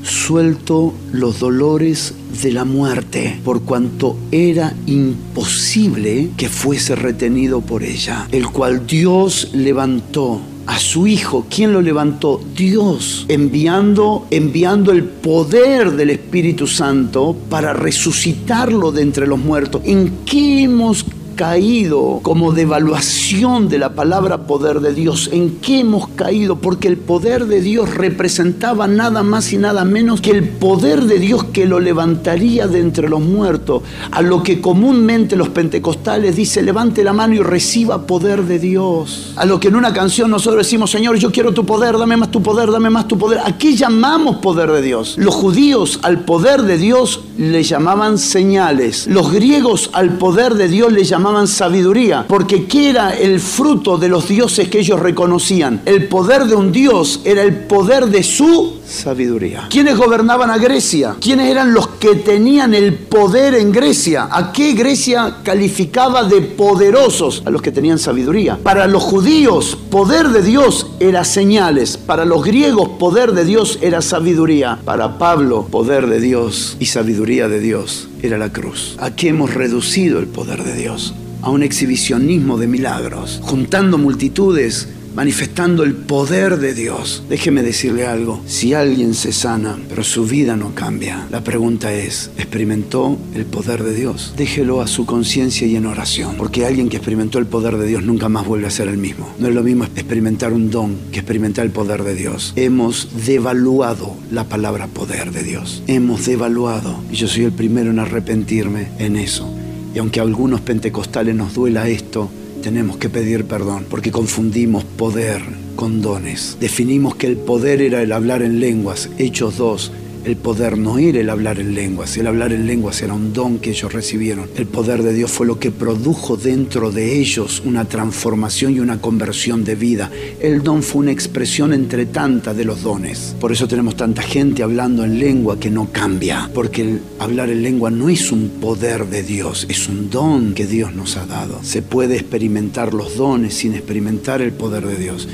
suelto 0.03 0.95
los 1.13 1.41
dolores 1.41 2.15
de 2.43 2.53
la 2.53 2.65
muerte, 2.65 3.41
por 3.45 3.63
cuanto 3.63 4.17
era 4.31 4.75
imposible 4.87 6.31
que 6.37 6.49
fuese 6.49 6.97
retenido 6.97 7.61
por 7.61 7.83
ella, 7.83 8.27
el 8.33 8.49
cual 8.49 8.87
Dios 8.87 9.51
levantó 9.53 10.41
a 10.67 10.79
su 10.79 11.07
hijo. 11.07 11.47
¿Quién 11.51 11.73
lo 11.73 11.81
levantó? 11.81 12.41
Dios, 12.57 13.27
enviando, 13.29 14.27
enviando 14.31 14.93
el 14.93 15.05
poder 15.05 15.93
del 15.93 16.11
Espíritu 16.11 16.67
Santo 16.67 17.37
para 17.49 17.73
resucitarlo 17.73 18.93
de 18.93 19.03
entre 19.03 19.27
los 19.27 19.39
muertos. 19.39 19.83
¿En 19.85 20.13
qué 20.25 20.63
hemos 20.63 21.05
caído 21.43 22.21
como 22.23 22.53
devaluación 22.53 23.69
de 23.69 23.77
la 23.77 23.97
palabra 23.97 24.47
poder 24.47 24.79
de 24.79 24.95
Dios. 24.95 25.29
¿En 25.33 25.57
qué 25.57 25.81
hemos 25.81 26.07
caído? 26.11 26.55
Porque 26.55 26.87
el 26.87 26.97
poder 26.97 27.47
de 27.47 27.61
Dios 27.61 27.93
representaba 27.93 28.87
nada 28.87 29.25
más 29.25 29.53
y 29.53 29.59
nada 29.59 29.85
menos 29.85 30.21
que 30.21 30.31
el 30.31 30.49
poder 30.49 31.03
de 31.03 31.19
Dios 31.19 31.43
que 31.53 31.67
lo 31.67 31.81
levantaría 31.81 32.69
de 32.69 32.79
entre 32.79 33.09
los 33.09 33.23
muertos. 33.23 33.83
A 34.13 34.23
lo 34.23 34.45
que 34.45 34.61
comúnmente 34.61 35.35
los 35.35 35.49
pentecostales 35.49 36.37
dicen, 36.37 36.65
levante 36.65 37.03
la 37.03 37.13
mano 37.13 37.35
y 37.35 37.41
reciba 37.41 38.07
poder 38.07 38.45
de 38.45 38.61
Dios. 38.61 39.33
A 39.35 39.45
lo 39.45 39.59
que 39.59 39.67
en 39.67 39.75
una 39.75 39.93
canción 39.93 40.31
nosotros 40.31 40.65
decimos, 40.65 40.93
Señor, 40.93 41.17
yo 41.17 41.33
quiero 41.33 41.53
tu 41.53 41.67
poder, 41.67 41.99
dame 41.99 42.17
más 42.17 42.31
tu 42.31 42.41
poder, 42.41 42.71
dame 42.71 42.89
más 42.89 43.09
tu 43.09 43.19
poder. 43.19 43.41
¿A 43.45 43.59
qué 43.59 43.75
llamamos 43.75 44.37
poder 44.37 44.71
de 44.71 44.81
Dios? 44.81 45.17
Los 45.19 45.35
judíos 45.35 45.99
al 46.05 46.21
poder 46.21 46.63
de 46.63 46.79
Dios 46.79 47.25
le 47.39 47.63
llamaban 47.63 48.19
señales. 48.19 49.07
Los 49.07 49.33
griegos 49.33 49.91
al 49.93 50.19
poder 50.19 50.55
de 50.55 50.69
Dios 50.69 50.93
le 50.93 51.05
llamaban 51.05 51.49
sabiduría, 51.49 52.27
porque 52.29 52.67
¿qué 52.67 52.91
era 52.91 53.17
el 53.17 53.41
fruto 53.41 53.99
de 53.99 54.09
los 54.09 54.29
dioses 54.29 54.69
que 54.69 54.81
ellos 54.81 55.01
reconocían? 55.01 55.83
El 55.85 56.09
poder 56.09 56.45
de 56.45 56.55
un 56.55 56.73
dios 56.73 57.21
era 57.25 57.43
el 57.43 57.55
poder 57.65 58.07
de 58.07 58.23
su 58.23 58.82
sabiduría. 58.93 59.67
¿Quiénes 59.71 59.97
gobernaban 59.97 60.51
a 60.51 60.59
Grecia? 60.59 61.17
¿Quiénes 61.21 61.51
eran 61.51 61.73
los 61.73 61.89
que 61.89 62.17
tenían 62.17 62.75
el 62.75 62.95
poder 62.95 63.55
en 63.55 63.73
Grecia? 63.73 64.29
¿A 64.31 64.53
qué 64.53 64.75
Grecia 64.75 65.39
calificaba 65.43 66.25
de 66.25 66.43
poderosos? 66.43 67.43
A 67.45 67.51
los 67.51 67.63
que 67.63 67.73
tenían 67.73 67.99
sabiduría. 67.99 68.59
Para 68.63 68.87
los 68.87 69.03
judíos, 69.03 69.77
poder 69.91 70.29
de 70.29 70.43
Dios 70.43 70.87
era 71.01 71.25
señales. 71.25 71.97
Para 71.97 72.25
los 72.25 72.45
griegos, 72.45 72.91
poder 72.99 73.33
de 73.33 73.45
Dios 73.45 73.79
era 73.83 74.03
sabiduría. 74.03 74.79
Para 74.85 75.19
Pablo, 75.19 75.67
poder 75.71 76.07
de 76.07 76.21
Dios 76.21 76.77
y 76.79 76.87
sabiduría 76.87 77.49
de 77.49 77.61
Dios 77.61 78.09
era 78.23 78.39
la 78.39 78.53
cruz. 78.53 78.97
¿A 78.99 79.15
qué 79.17 79.29
hemos 79.29 79.55
reducido 79.55 80.19
el 80.19 80.27
poder 80.27 80.63
de 80.63 80.77
Dios? 80.77 81.15
A 81.43 81.51
un 81.51 81.63
exhibicionismo 81.63 82.57
de 82.57 82.69
milagros, 82.69 83.41
juntando 83.43 83.99
multitudes 83.99 84.89
manifestando 85.15 85.85
el 85.85 85.95
poder 85.95 86.59
de 86.59 86.75
Dios. 86.75 87.25
Déjeme 87.29 87.63
decirle 87.63 88.07
algo, 88.07 88.43
si 88.47 88.75
alguien 88.75 89.15
se 89.15 89.33
sana, 89.33 89.79
pero 89.89 90.05
su 90.05 90.27
vida 90.27 90.57
no 90.57 90.75
cambia, 90.75 91.27
la 91.31 91.45
pregunta 91.45 91.93
es, 91.93 92.31
¿experimentó 92.37 93.19
el 93.35 93.45
poder 93.45 93.83
de 93.83 93.95
Dios? 93.95 94.35
Déjelo 94.37 94.81
a 94.81 94.87
su 94.87 95.07
conciencia 95.07 95.67
y 95.67 95.77
en 95.77 95.87
oración, 95.87 96.37
porque 96.37 96.67
alguien 96.67 96.89
que 96.89 96.97
experimentó 96.97 97.39
el 97.39 97.47
poder 97.47 97.77
de 97.77 97.87
Dios 97.87 98.03
nunca 98.03 98.29
más 98.29 98.47
vuelve 98.47 98.67
a 98.67 98.71
ser 98.71 98.89
el 98.89 98.99
mismo. 98.99 99.29
No 99.39 99.49
es 99.49 99.55
lo 99.55 99.63
mismo 99.63 99.85
experimentar 99.85 100.53
un 100.53 100.71
don 100.71 100.97
que 101.11 101.19
experimentar 101.19 101.65
el 101.65 101.73
poder 101.73 102.03
de 102.05 102.15
Dios. 102.15 102.53
Hemos 102.57 103.09
devaluado 103.27 104.17
la 104.31 104.45
palabra 104.45 104.87
poder 104.87 105.33
de 105.33 105.43
Dios. 105.43 105.83
Hemos 105.87 106.27
devaluado, 106.27 107.03
y 107.11 107.17
yo 107.17 107.29
soy 107.29 107.45
el 107.45 107.53
primero 107.53 107.91
en 107.91 107.99
arrepentirme 107.99 108.89
en 108.99 109.17
eso 109.17 109.53
Y 109.95 109.99
aunque 109.99 110.21
a 110.21 110.23
algunos 110.23 110.61
pentecostales 110.61 111.35
nos 111.35 111.55
duela 111.55 111.89
esto, 111.89 112.31
tenemos 112.63 112.97
que 112.97 113.11
pedir 113.11 113.45
perdón 113.45 113.85
porque 113.91 114.11
confundimos 114.11 114.85
poder 114.85 115.43
con 115.77 116.01
dones. 116.01 116.57
Definimos 116.61 117.17
que 117.17 117.27
el 117.27 117.37
poder 117.37 117.83
era 117.83 118.01
el 118.03 118.13
hablar 118.13 118.43
en 118.43 118.61
lenguas, 118.61 119.11
Hechos 119.19 119.59
2, 119.59 119.93
el 120.25 120.37
poder 120.37 120.79
no 120.79 120.99
era 120.99 121.21
el 121.21 121.31
hablar 121.31 121.59
en 121.59 121.75
lenguas, 121.75 122.17
el 122.17 122.27
hablar 122.27 122.53
en 122.53 122.67
lenguas 122.67 123.03
era 123.03 123.15
un 123.15 123.33
don 123.33 123.59
que 123.59 123.71
ellos 123.71 123.93
recibieron. 123.93 124.49
El 124.57 124.67
poder 124.67 125.03
de 125.03 125.13
Dios 125.13 125.31
fue 125.31 125.47
lo 125.47 125.59
que 125.59 125.71
produjo 125.71 126.37
dentro 126.37 126.91
de 126.91 127.19
ellos 127.19 127.63
una 127.65 127.85
transformación 127.85 128.75
y 128.75 128.81
una 128.81 129.01
conversión 129.01 129.65
de 129.65 129.75
vida. 129.75 130.11
El 130.41 130.63
don 130.63 130.83
fue 130.83 131.01
una 131.03 131.13
expresión 131.13 131.73
entre 131.73 132.07
tantas 132.07 132.57
de 132.57 132.65
los 132.65 132.83
dones. 132.83 133.35
Por 133.41 133.53
eso 133.53 133.67
tenemos 133.67 133.97
tanta 133.97 134.23
gente 134.23 134.63
hablando 134.63 135.05
en 135.05 135.19
lengua 135.19 135.59
que 135.59 135.71
no 135.71 135.91
cambia, 135.91 136.51
porque 136.55 136.83
el 136.83 137.01
hablar 137.19 137.51
en 137.51 137.63
lengua 137.63 137.91
no 137.91 138.09
es 138.09 138.31
un 138.33 138.49
poder 138.61 139.07
de 139.07 139.23
Dios, 139.23 139.67
es 139.69 139.89
un 139.89 140.11
don 140.11 140.55
que 140.55 140.67
Dios 140.67 140.95
nos 140.95 141.17
ha 141.17 141.27
dado. 141.27 141.61
Se 141.63 141.83
puede 141.83 142.15
experimentar 142.17 142.95
los 142.95 143.17
dones 143.17 143.55
sin 143.55 143.75
experimentar 143.75 144.41
el 144.41 144.53
poder 144.53 144.87
de 144.87 144.97
Dios 144.97 145.29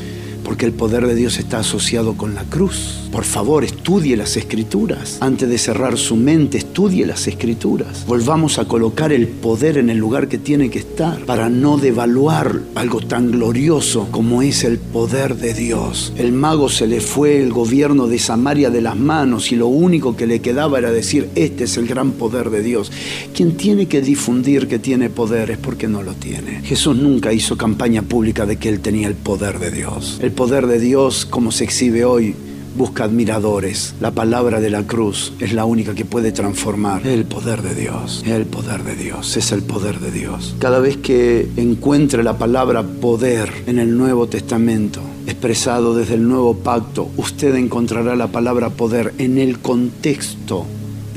porque 0.48 0.64
el 0.64 0.72
poder 0.72 1.06
de 1.06 1.14
Dios 1.14 1.38
está 1.38 1.58
asociado 1.58 2.14
con 2.14 2.34
la 2.34 2.42
cruz. 2.44 3.06
Por 3.12 3.24
favor, 3.24 3.64
estudie 3.64 4.16
las 4.16 4.34
escrituras. 4.38 5.18
Antes 5.20 5.46
de 5.46 5.58
cerrar 5.58 5.98
su 5.98 6.16
mente, 6.16 6.56
estudie 6.56 7.04
las 7.04 7.26
escrituras. 7.26 8.06
Volvamos 8.06 8.58
a 8.58 8.64
colocar 8.64 9.12
el 9.12 9.28
poder 9.28 9.76
en 9.76 9.90
el 9.90 9.98
lugar 9.98 10.26
que 10.26 10.38
tiene 10.38 10.70
que 10.70 10.78
estar 10.78 11.20
para 11.26 11.50
no 11.50 11.76
devaluar 11.76 12.61
algo 12.76 13.00
tan 13.02 13.30
glorioso 13.30 14.08
como 14.11 14.40
es 14.40 14.64
el 14.64 14.78
poder 14.78 15.37
de 15.37 15.52
Dios. 15.52 16.14
El 16.16 16.32
mago 16.32 16.70
se 16.70 16.87
le 16.87 17.02
fue 17.02 17.42
el 17.42 17.52
gobierno 17.52 18.06
de 18.06 18.18
Samaria 18.18 18.70
de 18.70 18.80
las 18.80 18.96
manos 18.96 19.52
y 19.52 19.56
lo 19.56 19.66
único 19.66 20.16
que 20.16 20.26
le 20.26 20.40
quedaba 20.40 20.78
era 20.78 20.90
decir, 20.90 21.28
este 21.34 21.64
es 21.64 21.76
el 21.76 21.87
gran 21.87 22.12
poder 22.12 22.48
de 22.48 22.62
Dios. 22.62 22.90
Quien 23.34 23.58
tiene 23.58 23.84
que 23.84 24.00
difundir 24.00 24.66
que 24.66 24.78
tiene 24.78 25.11
poder 25.11 25.50
es 25.50 25.58
porque 25.58 25.88
no 25.88 26.02
lo 26.02 26.14
tiene. 26.14 26.62
Jesús 26.62 26.96
nunca 26.96 27.34
hizo 27.34 27.58
campaña 27.58 28.00
pública 28.00 28.46
de 28.46 28.56
que 28.56 28.70
él 28.70 28.80
tenía 28.80 29.08
el 29.08 29.14
poder 29.14 29.58
de 29.58 29.70
Dios. 29.70 30.18
Poder 30.38 30.68
de 30.68 30.79
Dios, 30.79 31.27
como 31.27 31.51
se 31.51 31.64
exhibe 31.64 32.05
hoy, 32.05 32.33
busca 32.77 33.03
admiradores. 33.03 33.96
La 34.01 34.12
palabra 34.12 34.61
de 34.61 34.70
la 34.70 34.85
cruz 34.85 35.33
es 35.40 35.53
la 35.53 35.64
única 35.64 35.96
que 35.96 36.05
puede 36.05 36.31
transformar 36.31 37.05
el 37.05 37.24
poder 37.24 37.61
de 37.61 37.74
Dios. 37.74 38.22
El 38.24 38.46
poder 38.46 38.85
de 38.85 38.94
Dios 38.94 39.37
es 39.37 39.51
el 39.51 39.62
poder 39.62 39.98
de 39.98 40.12
Dios. 40.12 40.55
Cada 40.61 40.79
vez 40.79 40.96
que 40.96 41.48
encuentre 41.57 42.22
la 42.22 42.38
palabra 42.38 42.85
poder 42.85 43.53
en 43.66 43.81
el 43.81 43.98
Nuevo 43.98 44.29
Testamento, 44.29 45.01
expresado 45.27 45.96
desde 45.96 46.14
el 46.14 46.29
nuevo 46.29 46.55
pacto, 46.55 47.09
usted 47.16 47.57
encontrará 47.57 48.14
la 48.14 48.29
palabra 48.29 48.70
poder 48.70 49.14
en 49.18 49.38
el 49.38 49.59
contexto 49.59 50.66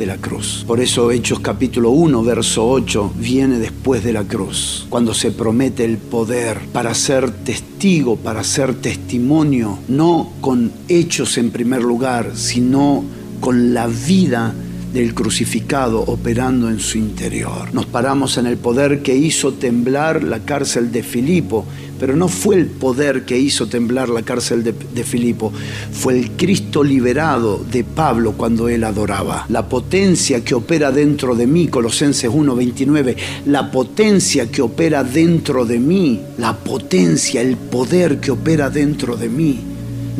la 0.06 0.18
cruz. 0.18 0.64
Por 0.68 0.80
eso 0.80 1.12
Hechos 1.12 1.40
capítulo 1.40 1.92
1, 1.92 2.24
verso 2.24 2.68
8, 2.68 3.14
viene 3.16 3.60
después 3.60 4.04
de 4.04 4.14
la 4.14 4.24
cruz, 4.24 4.86
cuando 4.90 5.14
se 5.14 5.32
promete 5.32 5.86
el 5.86 5.98
poder 5.98 6.60
para 6.74 6.94
ser 6.94 7.32
testigo, 7.32 8.16
para 8.18 8.44
ser 8.44 8.76
testimonio, 8.76 9.80
no 9.88 10.34
con 10.42 10.72
hechos 10.88 11.38
en 11.38 11.52
primer 11.52 11.82
lugar, 11.84 12.32
sino 12.36 13.04
con 13.40 13.74
la 13.74 13.88
vida 13.88 14.54
del 14.94 15.14
crucificado 15.14 16.02
operando 16.02 16.70
en 16.70 16.80
su 16.80 16.98
interior. 16.98 17.74
Nos 17.74 17.86
paramos 17.86 18.38
en 18.38 18.46
el 18.46 18.58
poder 18.58 19.02
que 19.02 19.16
hizo 19.16 19.54
temblar 19.54 20.24
la 20.24 20.40
cárcel 20.40 20.92
de 20.92 21.04
Filipo, 21.04 21.66
pero 22.00 22.16
no 22.16 22.28
fue 22.28 22.56
el 22.56 22.66
poder 22.66 23.26
que 23.26 23.38
hizo 23.38 23.68
temblar 23.68 24.10
la 24.10 24.24
cárcel 24.24 24.64
de, 24.64 25.04
Filipo, 25.04 25.54
fue 25.92 26.18
el 26.18 26.32
Cristo 26.32 26.84
liberado 26.84 27.64
de 27.72 27.84
Pablo 27.84 28.34
cuando 28.34 28.68
él 28.70 28.84
adoraba. 28.84 29.46
La 29.50 29.70
potencia 29.70 30.44
que 30.44 30.56
opera 30.56 30.92
dentro 30.92 31.36
de 31.36 31.46
mí, 31.46 31.68
Colosenses 31.68 32.30
1:29, 32.30 33.16
la 33.46 33.70
potencia 33.70 34.50
que 34.50 34.64
opera 34.64 35.04
dentro 35.04 35.64
de 35.64 35.78
mí, 35.78 36.20
la 36.40 36.58
potencia, 36.58 37.40
el 37.40 37.56
poder 37.56 38.20
que 38.20 38.32
opera 38.32 38.72
dentro 38.72 39.16
de 39.16 39.30
mí 39.30 39.71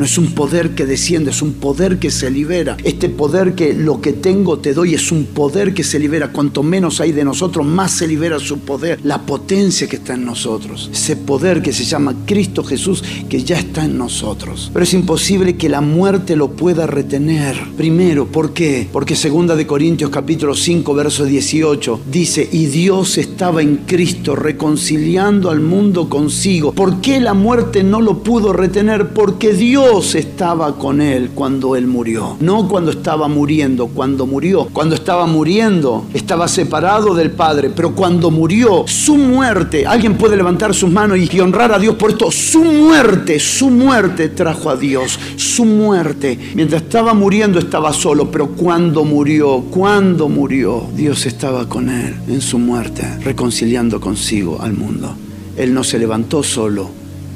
no 0.02 0.06
es 0.06 0.18
un 0.18 0.32
poder 0.32 0.74
que 0.74 0.84
desciende, 0.84 1.30
es 1.30 1.42
un 1.42 1.52
poder 1.52 2.00
que 2.00 2.10
se 2.10 2.28
libera. 2.28 2.76
Este 2.82 3.08
poder 3.08 3.54
que 3.54 3.72
lo 3.72 4.00
que 4.00 4.12
tengo 4.12 4.58
te 4.58 4.74
doy 4.74 4.94
es 4.94 5.12
un 5.12 5.26
poder 5.26 5.74
que 5.74 5.84
se 5.84 6.00
libera. 6.00 6.32
Cuanto 6.32 6.64
menos 6.64 7.00
hay 7.00 7.12
de 7.12 7.24
nosotros, 7.24 7.64
más 7.64 7.92
se 7.92 8.08
libera 8.08 8.40
su 8.40 8.58
poder. 8.58 8.98
La 9.04 9.22
potencia 9.22 9.86
que 9.86 9.94
está 9.94 10.14
en 10.14 10.24
nosotros. 10.24 10.90
Ese 10.92 11.14
poder 11.14 11.62
que 11.62 11.72
se 11.72 11.84
llama 11.84 12.16
Cristo 12.26 12.64
Jesús, 12.64 13.04
que 13.28 13.44
ya 13.44 13.56
está 13.56 13.84
en 13.84 13.96
nosotros. 13.96 14.72
Pero 14.72 14.82
es 14.82 14.92
imposible 14.92 15.56
que 15.56 15.68
la 15.68 15.80
muerte 15.80 16.34
lo 16.34 16.50
pueda 16.50 16.88
retener. 16.88 17.56
Primero, 17.76 18.26
¿por 18.26 18.52
qué? 18.52 18.88
Porque 18.92 19.14
segunda 19.14 19.54
de 19.54 19.68
Corintios 19.68 20.10
capítulo 20.10 20.56
5, 20.56 20.94
verso 20.94 21.24
18, 21.24 22.00
dice, 22.10 22.48
y 22.50 22.66
Dios 22.66 23.18
estaba 23.18 23.62
en 23.62 23.82
Cristo 23.86 24.34
reconciliando 24.34 25.48
al 25.48 25.60
mundo 25.60 26.08
consigo. 26.08 26.72
¿Por 26.72 27.00
qué 27.00 27.20
la 27.20 27.34
muerte 27.34 27.84
no 27.84 28.00
lo 28.00 28.24
pudo 28.24 28.52
retener? 28.52 29.10
Porque 29.10 29.52
Dios 29.52 29.91
Dios 29.92 30.14
estaba 30.14 30.78
con 30.78 31.02
él 31.02 31.32
cuando 31.34 31.76
él 31.76 31.86
murió. 31.86 32.38
No 32.40 32.66
cuando 32.66 32.90
estaba 32.90 33.28
muriendo, 33.28 33.88
cuando 33.88 34.26
murió. 34.26 34.66
Cuando 34.72 34.94
estaba 34.94 35.26
muriendo, 35.26 36.06
estaba 36.14 36.48
separado 36.48 37.14
del 37.14 37.30
Padre. 37.30 37.68
Pero 37.68 37.94
cuando 37.94 38.30
murió, 38.30 38.84
su 38.86 39.18
muerte, 39.18 39.86
alguien 39.86 40.16
puede 40.16 40.38
levantar 40.38 40.72
sus 40.72 40.90
manos 40.90 41.18
y 41.18 41.40
honrar 41.40 41.72
a 41.72 41.78
Dios 41.78 41.96
por 41.96 42.12
esto. 42.12 42.30
Su 42.30 42.64
muerte, 42.64 43.38
su 43.38 43.68
muerte 43.68 44.30
trajo 44.30 44.70
a 44.70 44.76
Dios. 44.76 45.18
Su 45.36 45.66
muerte. 45.66 46.38
Mientras 46.54 46.84
estaba 46.84 47.12
muriendo 47.12 47.58
estaba 47.58 47.92
solo, 47.92 48.30
pero 48.30 48.48
cuando 48.48 49.04
murió, 49.04 49.62
cuando 49.70 50.30
murió, 50.30 50.86
Dios 50.96 51.26
estaba 51.26 51.68
con 51.68 51.90
él 51.90 52.14
en 52.28 52.40
su 52.40 52.58
muerte, 52.58 53.02
reconciliando 53.22 54.00
consigo 54.00 54.56
al 54.62 54.72
mundo. 54.72 55.14
Él 55.58 55.74
no 55.74 55.84
se 55.84 55.98
levantó 55.98 56.42
solo. 56.42 56.88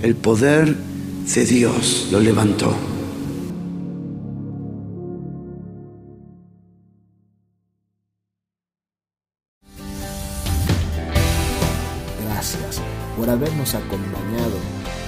El 0.02 0.14
poder 0.14 0.95
de 1.34 1.44
Dios 1.44 2.08
lo 2.12 2.20
levantó. 2.20 2.72
Gracias 12.24 12.80
por 13.16 13.28
habernos 13.28 13.74
acompañado 13.74 14.56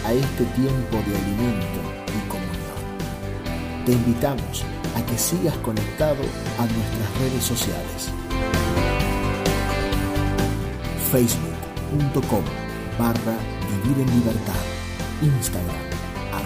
a 0.05 0.13
este 0.13 0.45
tiempo 0.45 0.97
de 1.07 1.17
alimento 1.17 1.81
y 2.09 2.29
comunión. 2.29 3.87
Te 3.87 3.93
invitamos 3.93 4.65
a 4.97 5.07
que 5.07 5.17
sigas 5.17 5.57
conectado 5.59 6.23
a 6.59 6.67
nuestras 6.67 7.19
redes 7.21 7.45
sociales. 7.45 8.11
Facebook.com 11.11 12.45
barra 12.99 13.39
Vivir 13.83 14.01
en 14.01 14.19
Libertad. 14.19 14.55
Instagram 15.23 15.88